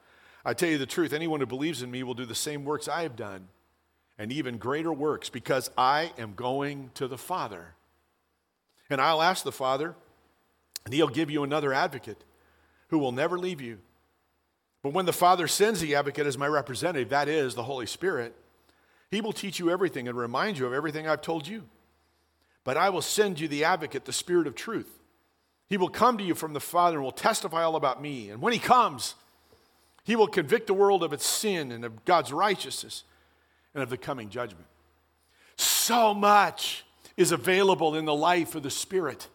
I 0.45 0.55
tell 0.55 0.69
you 0.69 0.79
the 0.79 0.87
truth, 0.87 1.13
anyone 1.13 1.41
who 1.41 1.47
believes 1.47 1.83
in 1.83 1.91
me 1.91 2.03
will 2.03 2.15
do 2.15 2.27
the 2.27 2.35
same 2.35 2.65
works 2.65 2.89
I 2.89 3.03
have 3.03 3.17
done, 3.17 3.49
and 4.23 4.31
even 4.31 4.57
greater 4.57 4.93
works, 4.93 5.29
because 5.29 5.69
I 5.77 6.13
am 6.17 6.35
going 6.35 6.93
to 6.95 7.09
the 7.09 7.19
Father. 7.19 7.75
And 8.89 9.01
I'll 9.01 9.21
ask 9.21 9.43
the 9.43 9.51
Father, 9.51 9.97
and 10.85 10.95
he'll 10.95 11.09
give 11.09 11.29
you 11.29 11.43
another 11.43 11.73
advocate 11.73 12.23
who 12.91 13.01
will 13.01 13.11
never 13.11 13.37
leave 13.37 13.61
you. 13.61 13.79
But 14.81 14.93
when 14.93 15.07
the 15.07 15.13
Father 15.13 15.49
sends 15.49 15.81
the 15.81 15.97
advocate 15.97 16.25
as 16.25 16.39
my 16.39 16.47
representative, 16.47 17.09
that 17.09 17.27
is 17.27 17.57
the 17.57 17.65
Holy 17.65 17.85
Spirit, 17.85 18.33
he 19.11 19.21
will 19.21 19.33
teach 19.33 19.59
you 19.59 19.71
everything 19.71 20.07
and 20.07 20.17
remind 20.17 20.57
you 20.57 20.67
of 20.67 20.73
everything 20.73 21.09
I've 21.09 21.21
told 21.21 21.49
you. 21.49 21.65
But 22.63 22.77
I 22.77 22.91
will 22.91 23.03
send 23.03 23.41
you 23.41 23.49
the 23.49 23.65
advocate, 23.65 24.05
the 24.05 24.13
Spirit 24.13 24.47
of 24.47 24.55
truth. 24.55 25.01
He 25.69 25.77
will 25.77 25.89
come 25.89 26.17
to 26.19 26.23
you 26.23 26.37
from 26.37 26.53
the 26.53 26.61
Father 26.61 26.99
and 26.99 27.05
will 27.05 27.11
testify 27.11 27.65
all 27.65 27.75
about 27.75 28.01
me. 28.01 28.31
And 28.31 28.41
when 28.41 28.53
he 28.53 28.61
comes, 28.61 29.17
he 30.05 30.15
will 30.15 30.29
convict 30.29 30.69
the 30.69 30.75
world 30.75 31.03
of 31.03 31.13
its 31.13 31.27
sin 31.27 31.73
and 31.73 31.85
of 31.85 32.05
God's 32.05 32.33
righteousness 32.33 33.03
and 33.75 33.83
of 33.83 33.91
the 33.91 33.97
coming 33.97 34.29
judgment. 34.29 34.67
So 35.57 36.15
much 36.15 36.85
is 37.17 37.33
available 37.33 37.95
in 37.95 38.05
the 38.05 38.15
life 38.15 38.55
of 38.55 38.63
the 38.63 38.71
Spirit. 38.71 39.29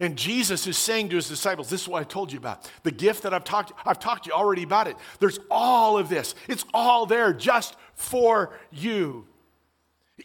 And 0.00 0.16
Jesus 0.16 0.66
is 0.66 0.76
saying 0.76 1.10
to 1.10 1.16
his 1.16 1.28
disciples, 1.28 1.70
This 1.70 1.82
is 1.82 1.88
what 1.88 2.00
I 2.00 2.04
told 2.04 2.32
you 2.32 2.38
about. 2.38 2.70
The 2.82 2.90
gift 2.90 3.22
that 3.22 3.32
I've 3.32 3.44
talked, 3.44 3.72
I've 3.86 4.00
talked 4.00 4.24
to 4.24 4.30
you 4.30 4.34
already 4.34 4.64
about 4.64 4.88
it. 4.88 4.96
There's 5.20 5.38
all 5.50 5.96
of 5.96 6.08
this. 6.08 6.34
It's 6.48 6.64
all 6.74 7.06
there 7.06 7.32
just 7.32 7.76
for 7.94 8.58
you. 8.72 9.26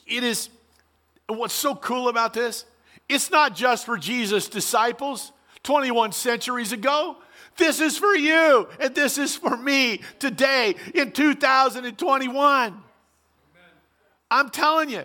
It 0.08 0.24
is 0.24 0.50
what's 1.28 1.54
so 1.54 1.76
cool 1.76 2.08
about 2.10 2.34
this? 2.34 2.66
It's 3.10 3.30
not 3.30 3.56
just 3.56 3.86
for 3.86 3.98
Jesus' 3.98 4.50
disciples 4.50 5.32
21 5.64 6.12
centuries 6.12 6.72
ago. 6.72 7.18
This 7.58 7.80
is 7.80 7.98
for 7.98 8.16
you, 8.16 8.68
and 8.80 8.94
this 8.94 9.18
is 9.18 9.36
for 9.36 9.58
me 9.58 10.02
today 10.20 10.76
in 10.94 11.12
2021. 11.12 12.84
I'm 14.30 14.50
telling 14.50 14.90
you, 14.90 15.04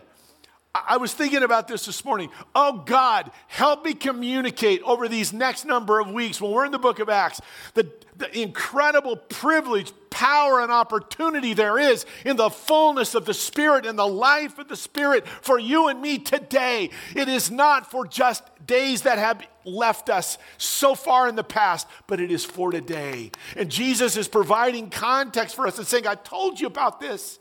I 0.74 0.96
was 0.96 1.12
thinking 1.12 1.42
about 1.42 1.68
this 1.68 1.85
this 1.85 2.02
morning. 2.04 2.30
Oh 2.54 2.82
God, 2.87 3.30
help 3.46 3.85
me 3.85 3.92
communicate 3.92 4.80
over 4.82 5.06
these 5.06 5.32
next 5.32 5.66
number 5.66 6.00
of 6.00 6.11
weeks 6.11 6.40
when 6.40 6.50
we're 6.50 6.64
in 6.64 6.72
the 6.72 6.78
book 6.78 6.98
of 6.98 7.11
Acts 7.11 7.42
the, 7.74 7.90
the 8.16 8.40
incredible 8.40 9.16
privilege, 9.16 9.92
power, 10.08 10.62
and 10.62 10.72
opportunity 10.72 11.52
there 11.52 11.78
is 11.78 12.06
in 12.24 12.37
the 12.37 12.48
fullness 12.48 13.14
of 13.14 13.26
the 13.26 13.35
Spirit 13.35 13.85
and 13.85 13.98
the 13.98 14.06
life 14.06 14.58
of 14.58 14.68
the 14.68 14.76
Spirit 14.76 15.28
for 15.28 15.58
you 15.58 15.88
and 15.88 16.00
me 16.00 16.18
today. 16.18 16.88
It 17.14 17.28
is 17.28 17.50
not 17.50 17.90
for 17.90 18.06
just 18.06 18.42
days 18.66 19.02
that 19.02 19.18
have 19.18 19.46
left 19.66 20.08
us 20.08 20.38
so 20.56 20.94
far 20.94 21.28
in 21.28 21.37
the 21.37 21.44
past, 21.44 21.87
but 22.06 22.18
it 22.18 22.30
is 22.30 22.46
for 22.46 22.70
today. 22.70 23.30
And 23.56 23.70
Jesus 23.70 24.16
is 24.16 24.26
providing 24.26 24.88
context 24.88 25.54
for 25.54 25.66
us 25.66 25.76
and 25.76 25.87
saying, 25.87 26.06
I 26.06 26.14
told 26.14 26.61
you 26.61 26.66
about 26.66 26.98
this. 26.98 27.38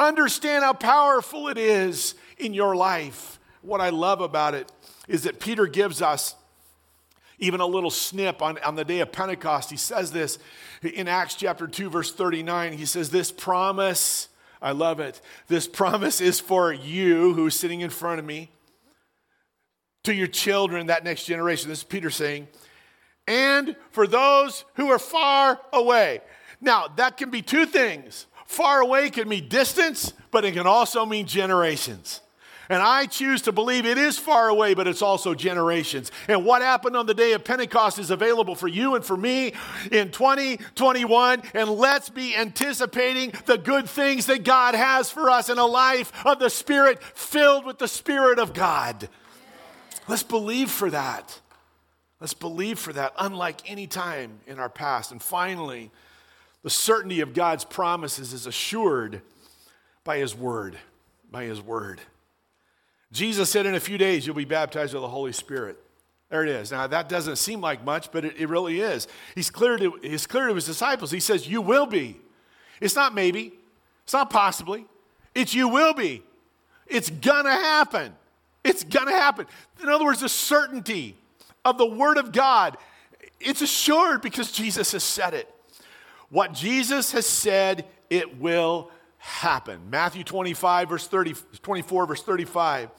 Understand 0.00 0.64
how 0.64 0.72
powerful 0.72 1.48
it 1.48 1.58
is 1.58 2.14
in 2.38 2.54
your 2.54 2.74
life. 2.74 3.38
What 3.60 3.82
I 3.82 3.90
love 3.90 4.22
about 4.22 4.54
it 4.54 4.72
is 5.06 5.24
that 5.24 5.40
Peter 5.40 5.66
gives 5.66 6.00
us 6.00 6.34
even 7.38 7.60
a 7.60 7.66
little 7.66 7.90
snip 7.90 8.40
on, 8.40 8.56
on 8.64 8.76
the 8.76 8.84
day 8.84 9.00
of 9.00 9.12
Pentecost. 9.12 9.70
He 9.70 9.76
says 9.76 10.10
this 10.10 10.38
in 10.82 11.06
Acts 11.06 11.34
chapter 11.34 11.66
2, 11.66 11.90
verse 11.90 12.12
39. 12.14 12.72
He 12.72 12.86
says, 12.86 13.10
This 13.10 13.30
promise, 13.30 14.28
I 14.62 14.72
love 14.72 15.00
it. 15.00 15.20
This 15.48 15.68
promise 15.68 16.22
is 16.22 16.40
for 16.40 16.72
you 16.72 17.34
who's 17.34 17.54
sitting 17.54 17.82
in 17.82 17.90
front 17.90 18.20
of 18.20 18.24
me, 18.24 18.50
to 20.04 20.14
your 20.14 20.28
children, 20.28 20.86
that 20.86 21.04
next 21.04 21.26
generation. 21.26 21.68
This 21.68 21.80
is 21.80 21.84
Peter 21.84 22.08
saying, 22.08 22.48
and 23.28 23.76
for 23.90 24.06
those 24.06 24.64
who 24.76 24.90
are 24.90 24.98
far 24.98 25.60
away. 25.74 26.22
Now, 26.62 26.88
that 26.96 27.18
can 27.18 27.30
be 27.30 27.42
two 27.42 27.66
things. 27.66 28.26
Far 28.50 28.80
away 28.80 29.10
can 29.10 29.28
mean 29.28 29.48
distance, 29.48 30.12
but 30.32 30.44
it 30.44 30.54
can 30.54 30.66
also 30.66 31.06
mean 31.06 31.24
generations. 31.24 32.20
And 32.68 32.82
I 32.82 33.06
choose 33.06 33.42
to 33.42 33.52
believe 33.52 33.86
it 33.86 33.96
is 33.96 34.18
far 34.18 34.48
away, 34.48 34.74
but 34.74 34.88
it's 34.88 35.02
also 35.02 35.34
generations. 35.34 36.10
And 36.26 36.44
what 36.44 36.60
happened 36.60 36.96
on 36.96 37.06
the 37.06 37.14
day 37.14 37.30
of 37.32 37.44
Pentecost 37.44 38.00
is 38.00 38.10
available 38.10 38.56
for 38.56 38.66
you 38.66 38.96
and 38.96 39.04
for 39.04 39.16
me 39.16 39.52
in 39.92 40.10
2021. 40.10 41.42
And 41.54 41.70
let's 41.70 42.08
be 42.08 42.34
anticipating 42.34 43.32
the 43.46 43.56
good 43.56 43.88
things 43.88 44.26
that 44.26 44.42
God 44.42 44.74
has 44.74 45.12
for 45.12 45.30
us 45.30 45.48
in 45.48 45.58
a 45.58 45.66
life 45.66 46.12
of 46.26 46.40
the 46.40 46.50
Spirit 46.50 47.00
filled 47.00 47.64
with 47.64 47.78
the 47.78 47.86
Spirit 47.86 48.40
of 48.40 48.52
God. 48.52 49.08
Let's 50.08 50.24
believe 50.24 50.72
for 50.72 50.90
that. 50.90 51.38
Let's 52.18 52.34
believe 52.34 52.80
for 52.80 52.92
that, 52.94 53.12
unlike 53.16 53.70
any 53.70 53.86
time 53.86 54.40
in 54.48 54.58
our 54.58 54.68
past. 54.68 55.12
And 55.12 55.22
finally, 55.22 55.92
the 56.62 56.70
certainty 56.70 57.20
of 57.20 57.34
God's 57.34 57.64
promises 57.64 58.32
is 58.32 58.46
assured 58.46 59.22
by 60.04 60.18
His 60.18 60.34
Word. 60.34 60.78
By 61.30 61.44
His 61.44 61.60
Word. 61.60 62.00
Jesus 63.12 63.50
said, 63.50 63.66
In 63.66 63.74
a 63.74 63.80
few 63.80 63.98
days, 63.98 64.26
you'll 64.26 64.36
be 64.36 64.44
baptized 64.44 64.94
with 64.94 65.02
the 65.02 65.08
Holy 65.08 65.32
Spirit. 65.32 65.78
There 66.28 66.44
it 66.44 66.48
is. 66.48 66.70
Now, 66.70 66.86
that 66.86 67.08
doesn't 67.08 67.36
seem 67.36 67.60
like 67.60 67.84
much, 67.84 68.12
but 68.12 68.24
it, 68.24 68.36
it 68.38 68.48
really 68.48 68.80
is. 68.80 69.08
He's 69.34 69.50
clear, 69.50 69.76
to, 69.78 69.98
he's 70.00 70.26
clear 70.26 70.46
to 70.48 70.54
his 70.54 70.66
disciples. 70.66 71.10
He 71.10 71.20
says, 71.20 71.48
You 71.48 71.60
will 71.60 71.86
be. 71.86 72.20
It's 72.80 72.94
not 72.94 73.14
maybe, 73.14 73.52
it's 74.04 74.12
not 74.12 74.30
possibly, 74.30 74.86
it's 75.34 75.54
you 75.54 75.68
will 75.68 75.92
be. 75.92 76.22
It's 76.86 77.10
gonna 77.10 77.52
happen. 77.52 78.14
It's 78.64 78.84
gonna 78.84 79.12
happen. 79.12 79.46
In 79.82 79.88
other 79.88 80.04
words, 80.04 80.20
the 80.20 80.28
certainty 80.28 81.16
of 81.64 81.78
the 81.78 81.86
Word 81.86 82.16
of 82.16 82.32
God, 82.32 82.76
it's 83.38 83.62
assured 83.62 84.22
because 84.22 84.50
Jesus 84.50 84.92
has 84.92 85.04
said 85.04 85.34
it. 85.34 85.48
What 86.30 86.52
Jesus 86.52 87.12
has 87.12 87.26
said, 87.26 87.84
it 88.08 88.40
will 88.40 88.90
happen. 89.18 89.90
Matthew 89.90 90.24
25, 90.24 90.88
verse 90.88 91.06
30, 91.06 91.34
24, 91.62 92.06
verse 92.06 92.22
35. 92.22 92.90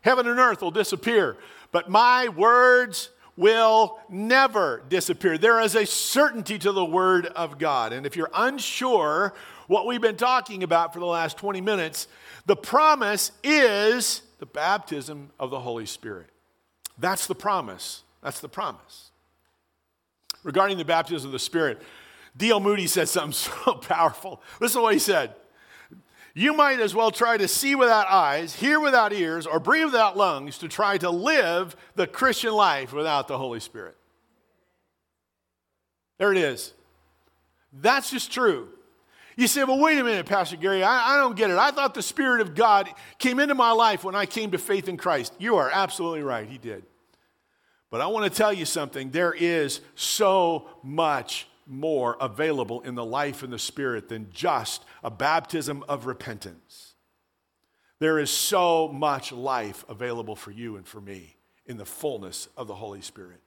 Heaven 0.00 0.26
and 0.26 0.38
earth 0.38 0.62
will 0.62 0.70
disappear, 0.70 1.36
but 1.72 1.90
my 1.90 2.28
words 2.28 3.10
will 3.36 3.98
never 4.08 4.82
disappear. 4.88 5.38
There 5.38 5.60
is 5.60 5.74
a 5.74 5.86
certainty 5.86 6.58
to 6.58 6.72
the 6.72 6.84
word 6.84 7.26
of 7.26 7.58
God. 7.58 7.92
And 7.92 8.04
if 8.04 8.16
you're 8.16 8.30
unsure 8.34 9.34
what 9.66 9.86
we've 9.86 10.00
been 10.00 10.16
talking 10.16 10.62
about 10.62 10.92
for 10.92 11.00
the 11.00 11.06
last 11.06 11.38
20 11.38 11.60
minutes, 11.60 12.08
the 12.46 12.56
promise 12.56 13.32
is 13.44 14.22
the 14.38 14.46
baptism 14.46 15.30
of 15.38 15.50
the 15.50 15.60
Holy 15.60 15.86
Spirit. 15.86 16.26
That's 16.98 17.26
the 17.26 17.34
promise. 17.34 18.02
That's 18.22 18.40
the 18.40 18.48
promise. 18.48 19.10
Regarding 20.42 20.76
the 20.76 20.84
baptism 20.84 21.28
of 21.28 21.32
the 21.32 21.38
Spirit, 21.38 21.80
D.L. 22.40 22.58
Moody 22.58 22.86
said 22.86 23.08
something 23.08 23.32
so 23.64 23.74
powerful. 23.74 24.42
Listen 24.60 24.80
to 24.80 24.82
what 24.82 24.94
he 24.94 24.98
said 24.98 25.34
you 26.32 26.54
might 26.54 26.80
as 26.80 26.94
well 26.94 27.10
try 27.10 27.36
to 27.36 27.48
see 27.48 27.74
without 27.74 28.06
eyes, 28.08 28.54
hear 28.54 28.78
without 28.78 29.12
ears, 29.12 29.46
or 29.46 29.58
breathe 29.58 29.86
without 29.86 30.16
lungs 30.16 30.58
to 30.58 30.68
try 30.68 30.96
to 30.98 31.10
live 31.10 31.76
the 31.96 32.06
Christian 32.06 32.52
life 32.52 32.92
without 32.92 33.26
the 33.26 33.36
Holy 33.36 33.60
Spirit. 33.60 33.96
There 36.18 36.30
it 36.30 36.38
is. 36.38 36.72
That's 37.72 38.10
just 38.10 38.30
true. 38.30 38.68
You 39.36 39.48
say, 39.48 39.64
well, 39.64 39.78
wait 39.78 39.98
a 39.98 40.04
minute, 40.04 40.26
Pastor 40.26 40.56
Gary, 40.56 40.82
I, 40.82 41.14
I, 41.14 41.16
don't 41.16 41.36
get 41.36 41.50
it. 41.50 41.56
I 41.56 41.70
thought 41.72 41.94
the 41.94 42.02
Spirit 42.02 42.40
of 42.40 42.54
God 42.54 42.88
came 43.18 43.40
into 43.40 43.54
my 43.54 43.72
life 43.72 44.04
when 44.04 44.14
I 44.14 44.26
came 44.26 44.50
to 44.52 44.58
faith 44.58 44.88
in 44.88 44.96
Christ. 44.96 45.32
You 45.38 45.56
are 45.56 45.70
absolutely 45.72 46.22
right, 46.22 46.46
He 46.46 46.58
did. 46.58 46.84
But 47.90 48.00
I 48.00 48.06
want 48.06 48.30
to 48.30 48.36
tell 48.36 48.52
you 48.52 48.64
something. 48.64 49.10
There 49.10 49.32
is 49.32 49.80
so 49.94 50.68
much 50.82 51.48
more 51.70 52.16
available 52.20 52.80
in 52.82 52.94
the 52.94 53.04
life 53.04 53.42
and 53.42 53.52
the 53.52 53.58
Spirit 53.58 54.08
than 54.08 54.28
just 54.32 54.84
a 55.02 55.10
baptism 55.10 55.84
of 55.88 56.06
repentance. 56.06 56.94
There 58.00 58.18
is 58.18 58.30
so 58.30 58.88
much 58.88 59.30
life 59.30 59.84
available 59.88 60.34
for 60.34 60.50
you 60.50 60.76
and 60.76 60.86
for 60.86 61.00
me 61.00 61.36
in 61.66 61.76
the 61.76 61.84
fullness 61.84 62.48
of 62.56 62.66
the 62.66 62.74
Holy 62.74 63.00
Spirit. 63.00 63.40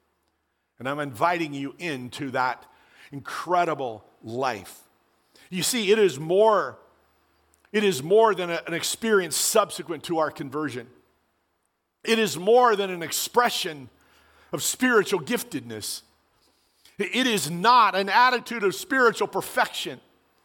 And 0.78 0.88
I'm 0.88 1.00
inviting 1.00 1.52
you 1.52 1.74
into 1.78 2.30
that 2.30 2.64
incredible 3.12 4.04
life. 4.22 4.80
You 5.50 5.62
see, 5.62 5.92
it 5.92 5.98
is 5.98 6.18
more, 6.18 6.78
it 7.72 7.84
is 7.84 8.02
more 8.02 8.34
than 8.34 8.50
an 8.50 8.74
experience 8.74 9.36
subsequent 9.36 10.04
to 10.04 10.18
our 10.18 10.30
conversion. 10.30 10.88
It 12.02 12.18
is 12.18 12.36
more 12.36 12.76
than 12.76 12.90
an 12.90 13.02
expression 13.02 13.88
of 14.52 14.62
spiritual 14.62 15.20
giftedness. 15.20 16.02
It 16.98 17.26
is 17.26 17.50
not 17.50 17.94
an 17.94 18.08
attitude 18.08 18.62
of 18.62 18.74
spiritual 18.74 19.28
perfection 19.28 20.00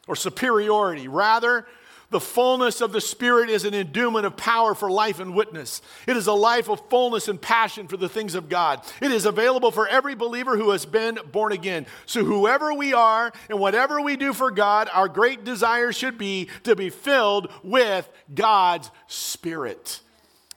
or 0.07 0.15
superiority. 0.15 1.07
Rather, 1.07 1.67
the 2.11 2.19
fullness 2.19 2.81
of 2.81 2.91
the 2.91 3.01
Spirit 3.01 3.51
is 3.51 3.65
an 3.65 3.75
endowment 3.75 4.25
of 4.25 4.35
power 4.35 4.73
for 4.73 4.89
life 4.89 5.19
and 5.19 5.35
witness. 5.35 5.81
It 6.07 6.17
is 6.17 6.25
a 6.25 6.33
life 6.33 6.67
of 6.67 6.81
fullness 6.89 7.27
and 7.27 7.39
passion 7.39 7.87
for 7.87 7.97
the 7.97 8.09
things 8.09 8.33
of 8.33 8.49
God. 8.49 8.81
It 8.99 9.11
is 9.11 9.27
available 9.27 9.69
for 9.69 9.87
every 9.87 10.15
believer 10.15 10.57
who 10.57 10.71
has 10.71 10.87
been 10.87 11.19
born 11.31 11.51
again. 11.51 11.85
So, 12.07 12.23
whoever 12.23 12.73
we 12.73 12.93
are 12.93 13.31
and 13.47 13.59
whatever 13.59 14.01
we 14.01 14.17
do 14.17 14.33
for 14.33 14.49
God, 14.49 14.89
our 14.91 15.07
great 15.07 15.43
desire 15.43 15.91
should 15.91 16.17
be 16.17 16.49
to 16.63 16.75
be 16.75 16.89
filled 16.89 17.51
with 17.63 18.09
God's 18.33 18.89
Spirit. 19.05 20.01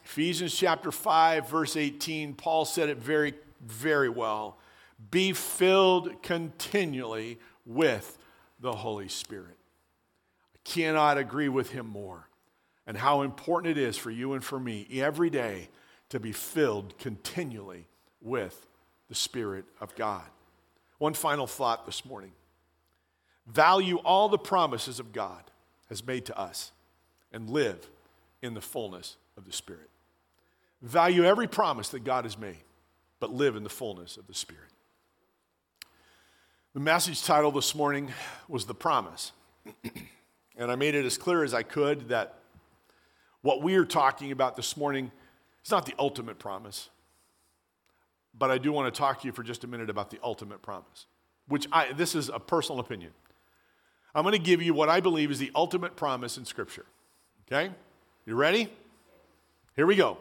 Ephesians 0.07 0.55
chapter 0.55 0.91
5, 0.91 1.51
verse 1.51 1.77
18, 1.77 2.35
Paul 2.35 2.65
said 2.65 2.89
it 2.89 2.99
very, 2.99 3.35
very 3.61 4.09
well. 4.09 4.59
Be 5.13 5.35
filled 5.35 6.23
continually 6.23 7.39
with 7.67 8.19
the 8.59 8.73
Holy 8.73 9.09
Spirit 9.09 9.59
I 10.55 10.59
cannot 10.65 11.19
agree 11.19 11.49
with 11.49 11.71
him 11.71 11.87
more 11.87 12.29
and 12.87 12.97
how 12.97 13.23
important 13.23 13.77
it 13.77 13.81
is 13.81 13.97
for 13.97 14.11
you 14.11 14.33
and 14.33 14.43
for 14.43 14.59
me 14.59 14.87
every 14.91 15.31
day 15.31 15.69
to 16.09 16.19
be 16.19 16.33
filled 16.33 16.99
continually 16.99 17.87
with 18.21 18.67
the 19.09 19.15
Spirit 19.15 19.67
of 19.81 19.95
God. 19.95 20.25
One 20.99 21.15
final 21.15 21.47
thought 21.47 21.85
this 21.85 22.05
morning 22.05 22.33
value 23.47 23.99
all 23.99 24.29
the 24.29 24.39
promises 24.39 24.99
of 24.99 25.13
God 25.13 25.43
has 25.89 26.07
made 26.07 26.25
to 26.27 26.39
us 26.39 26.73
and 27.33 27.51
live 27.51 27.91
in 28.41 28.55
the 28.55 28.61
fullness 28.61 29.17
of 29.37 29.45
the 29.45 29.53
Spirit. 29.53 29.91
Value 30.81 31.25
every 31.25 31.47
promise 31.47 31.91
that 31.91 32.05
God 32.05 32.25
has 32.25 32.39
made, 32.39 32.65
but 33.21 33.33
live 33.33 33.57
in 33.57 33.63
the 33.63 33.69
fullness 33.69 34.17
of 34.17 34.27
the 34.27 34.35
Spirit. 34.35 34.71
The 36.75 36.81
message 36.81 37.23
title 37.23 37.53
this 37.53 37.75
morning 37.75 38.11
was 38.49 38.65
The 38.65 38.75
Promise. 38.75 39.33
And 40.55 40.71
I 40.71 40.77
made 40.77 40.95
it 40.95 41.07
as 41.07 41.17
clear 41.17 41.45
as 41.45 41.55
I 41.55 41.63
could 41.63 42.11
that 42.11 42.35
what 43.41 43.63
we 43.63 43.75
are 43.77 43.87
talking 43.87 44.33
about 44.33 44.55
this 44.55 44.77
morning 44.77 45.11
is 45.65 45.71
not 45.71 45.87
the 45.87 45.95
ultimate 45.99 46.39
promise. 46.39 46.91
But 48.39 48.51
I 48.51 48.59
do 48.59 48.71
want 48.71 48.93
to 48.93 48.97
talk 48.97 49.23
to 49.23 49.27
you 49.27 49.33
for 49.33 49.43
just 49.43 49.65
a 49.65 49.67
minute 49.67 49.89
about 49.89 50.11
the 50.11 50.19
ultimate 50.23 50.61
promise, 50.61 51.07
which 51.49 51.67
I, 51.73 51.95
this 51.95 52.15
is 52.15 52.29
a 52.29 52.39
personal 52.39 52.81
opinion. 52.81 53.13
I'm 54.15 54.25
going 54.25 54.35
to 54.35 54.39
give 54.39 54.61
you 54.61 54.75
what 54.75 54.91
I 54.91 55.01
believe 55.01 55.31
is 55.31 55.39
the 55.39 55.51
ultimate 55.55 55.97
promise 55.97 56.37
in 56.37 56.45
Scripture. 56.45 56.85
Okay? 57.51 57.73
You 58.27 58.37
ready? 58.37 58.71
Here 59.75 59.87
we 59.87 59.97
go. 59.97 60.19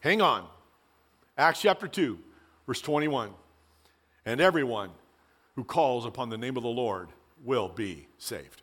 Hang 0.00 0.22
on. 0.22 0.46
Acts 1.36 1.60
chapter 1.60 1.86
2, 1.86 2.18
verse 2.66 2.80
21. 2.80 3.30
And 4.24 4.40
everyone 4.40 4.90
who 5.56 5.64
calls 5.64 6.06
upon 6.06 6.28
the 6.28 6.38
name 6.38 6.56
of 6.56 6.62
the 6.62 6.68
Lord 6.68 7.08
will 7.44 7.68
be 7.68 8.06
saved. 8.18 8.62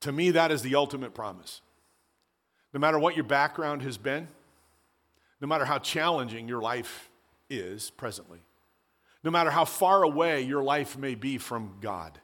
To 0.00 0.12
me, 0.12 0.30
that 0.30 0.50
is 0.50 0.62
the 0.62 0.76
ultimate 0.76 1.14
promise. 1.14 1.62
No 2.72 2.80
matter 2.80 2.98
what 2.98 3.16
your 3.16 3.24
background 3.24 3.82
has 3.82 3.98
been, 3.98 4.28
no 5.40 5.48
matter 5.48 5.64
how 5.64 5.78
challenging 5.78 6.46
your 6.46 6.60
life 6.60 7.10
is 7.48 7.90
presently, 7.90 8.40
no 9.24 9.30
matter 9.30 9.50
how 9.50 9.64
far 9.64 10.02
away 10.02 10.42
your 10.42 10.62
life 10.62 10.96
may 10.96 11.14
be 11.14 11.38
from 11.38 11.74
God, 11.80 12.18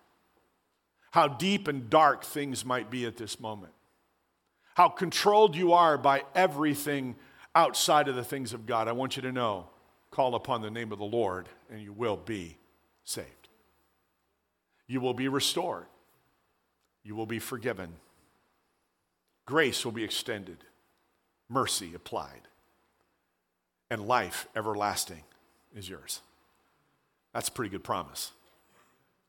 how 1.11 1.27
deep 1.27 1.67
and 1.67 1.91
dark 1.91 2.25
things 2.25 2.65
might 2.65 2.91
be 2.91 3.07
at 3.07 3.17
this 3.17 3.41
moment, 3.41 3.73
how 4.75 4.89
controlled 4.89 5.57
you 5.57 5.73
are 5.73 5.99
by 5.99 6.23
everything 6.35 7.17
outside 7.55 8.07
of 8.09 8.15
the 8.15 8.25
things 8.25 8.53
of 8.53 8.67
God, 8.67 8.87
I 8.87 8.93
want 8.93 9.17
you 9.17 9.23
to 9.23 9.33
know 9.33 9.69
call 10.11 10.35
upon 10.35 10.63
the 10.63 10.71
name 10.71 10.93
of 10.93 10.99
the 10.99 11.05
Lord 11.05 11.49
and 11.71 11.83
you 11.83 11.93
will 11.93 12.17
be 12.17 12.57
saved. 13.05 13.46
You 14.87 15.01
will 15.01 15.15
be 15.15 15.29
restored 15.29 15.87
you 17.07 17.15
will 17.15 17.27
be 17.27 17.39
forgiven. 17.39 17.95
Grace 19.47 19.85
will 19.85 19.93
be 19.93 20.03
extended, 20.03 20.59
mercy 21.49 21.95
applied, 21.95 22.49
and 23.91 24.09
life 24.09 24.49
everlasting 24.57 25.23
is 25.75 25.89
yours. 25.89 26.21
That's 27.33 27.49
a 27.49 27.53
pretty 27.53 27.71
good 27.71 27.85
promise. 27.85 28.33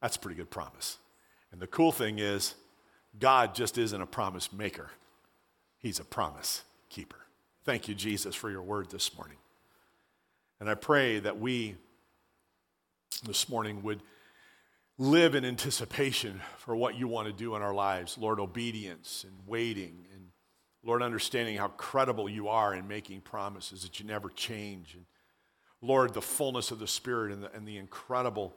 That's 0.02 0.16
a 0.16 0.20
pretty 0.20 0.38
good 0.38 0.50
promise. 0.50 0.98
And 1.52 1.62
the 1.62 1.68
cool 1.68 1.92
thing 1.92 2.18
is, 2.18 2.56
God 3.20 3.54
just 3.54 3.78
isn't 3.78 4.02
a 4.02 4.08
promise 4.08 4.52
maker, 4.52 4.90
He's 5.78 6.00
a 6.00 6.04
promise 6.04 6.64
keeper. 6.90 7.20
Thank 7.64 7.88
you, 7.88 7.94
Jesus, 7.94 8.34
for 8.34 8.50
your 8.50 8.64
word 8.64 8.90
this 8.90 9.16
morning. 9.16 9.38
And 10.60 10.68
I 10.68 10.74
pray 10.74 11.20
that 11.20 11.40
we 11.40 11.76
this 13.24 13.48
morning 13.48 13.84
would 13.84 14.02
live 14.98 15.36
in 15.36 15.46
anticipation 15.46 16.42
for 16.58 16.76
what 16.76 16.96
you 16.96 17.08
want 17.08 17.28
to 17.28 17.34
do 17.34 17.56
in 17.56 17.62
our 17.62 17.74
lives. 17.74 18.18
Lord, 18.18 18.40
obedience 18.40 19.24
and 19.28 19.36
waiting, 19.46 20.06
and 20.14 20.30
Lord, 20.84 21.04
understanding 21.04 21.58
how 21.58 21.68
credible 21.68 22.28
you 22.28 22.48
are 22.48 22.74
in 22.74 22.88
making 22.88 23.22
promises 23.22 23.84
that 23.84 24.00
you 24.00 24.06
never 24.06 24.30
change. 24.30 24.96
And 24.96 25.06
Lord, 25.82 26.14
the 26.14 26.22
fullness 26.22 26.72
of 26.72 26.80
the 26.80 26.88
Spirit 26.88 27.32
and 27.32 27.44
the, 27.44 27.54
and 27.54 27.68
the 27.68 27.78
incredible 27.78 28.56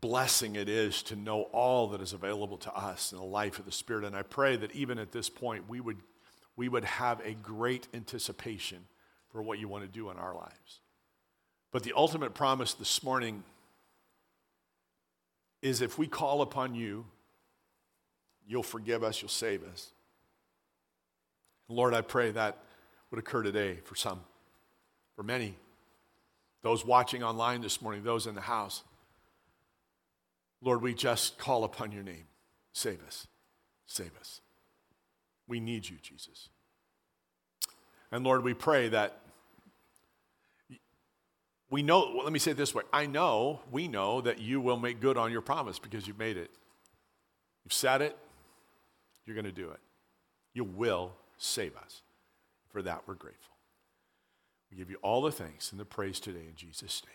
blessing 0.00 0.56
it 0.56 0.68
is 0.68 1.02
to 1.02 1.16
know 1.16 1.42
all 1.52 1.88
that 1.88 2.00
is 2.00 2.12
available 2.14 2.56
to 2.58 2.72
us 2.72 3.12
in 3.12 3.18
the 3.18 3.24
life 3.24 3.58
of 3.58 3.66
the 3.66 3.72
Spirit. 3.72 4.04
And 4.04 4.16
I 4.16 4.22
pray 4.22 4.56
that 4.56 4.74
even 4.74 4.98
at 4.98 5.12
this 5.12 5.28
point, 5.28 5.68
we 5.68 5.80
would, 5.80 5.98
we 6.56 6.68
would 6.68 6.84
have 6.84 7.20
a 7.20 7.34
great 7.34 7.88
anticipation 7.92 8.86
for 9.30 9.42
what 9.42 9.58
you 9.58 9.68
want 9.68 9.84
to 9.84 9.90
do 9.90 10.08
in 10.10 10.16
our 10.16 10.34
lives. 10.34 10.80
But 11.72 11.82
the 11.82 11.92
ultimate 11.94 12.32
promise 12.32 12.72
this 12.72 13.02
morning 13.02 13.44
is 15.62 15.80
if 15.80 15.98
we 15.98 16.06
call 16.06 16.42
upon 16.42 16.74
you, 16.74 17.06
you'll 18.46 18.62
forgive 18.62 19.02
us, 19.02 19.20
you'll 19.20 19.28
save 19.28 19.62
us. 19.64 19.92
Lord, 21.68 21.94
I 21.94 22.00
pray 22.00 22.30
that 22.32 22.58
would 23.10 23.18
occur 23.18 23.42
today 23.42 23.78
for 23.84 23.94
some, 23.94 24.20
for 25.14 25.22
many. 25.22 25.54
Those 26.62 26.84
watching 26.84 27.22
online 27.22 27.60
this 27.60 27.80
morning, 27.80 28.02
those 28.02 28.26
in 28.26 28.34
the 28.34 28.40
house. 28.40 28.82
Lord, 30.60 30.82
we 30.82 30.94
just 30.94 31.38
call 31.38 31.64
upon 31.64 31.92
your 31.92 32.02
name. 32.02 32.24
Save 32.72 33.02
us. 33.06 33.26
Save 33.86 34.12
us. 34.18 34.40
We 35.48 35.58
need 35.58 35.88
you, 35.88 35.96
Jesus. 36.02 36.48
And 38.12 38.24
Lord, 38.24 38.44
we 38.44 38.54
pray 38.54 38.88
that 38.88 39.20
we 41.70 41.82
know, 41.82 42.12
well, 42.14 42.24
let 42.24 42.32
me 42.32 42.38
say 42.38 42.50
it 42.50 42.56
this 42.56 42.74
way 42.74 42.82
I 42.92 43.06
know, 43.06 43.60
we 43.70 43.88
know 43.88 44.20
that 44.20 44.40
you 44.40 44.60
will 44.60 44.76
make 44.76 45.00
good 45.00 45.16
on 45.16 45.32
your 45.32 45.40
promise 45.40 45.78
because 45.78 46.06
you've 46.06 46.18
made 46.18 46.36
it. 46.36 46.50
You've 47.64 47.72
said 47.72 48.02
it, 48.02 48.16
you're 49.24 49.34
going 49.34 49.44
to 49.44 49.52
do 49.52 49.70
it. 49.70 49.80
You 50.52 50.64
will 50.64 51.12
save 51.38 51.76
us. 51.76 52.02
For 52.72 52.82
that, 52.82 53.02
we're 53.06 53.14
grateful. 53.14 53.56
We 54.70 54.76
give 54.76 54.90
you 54.90 54.98
all 55.02 55.22
the 55.22 55.32
thanks 55.32 55.72
and 55.72 55.80
the 55.80 55.84
praise 55.84 56.20
today 56.20 56.46
in 56.48 56.54
Jesus' 56.54 57.02
name. 57.04 57.14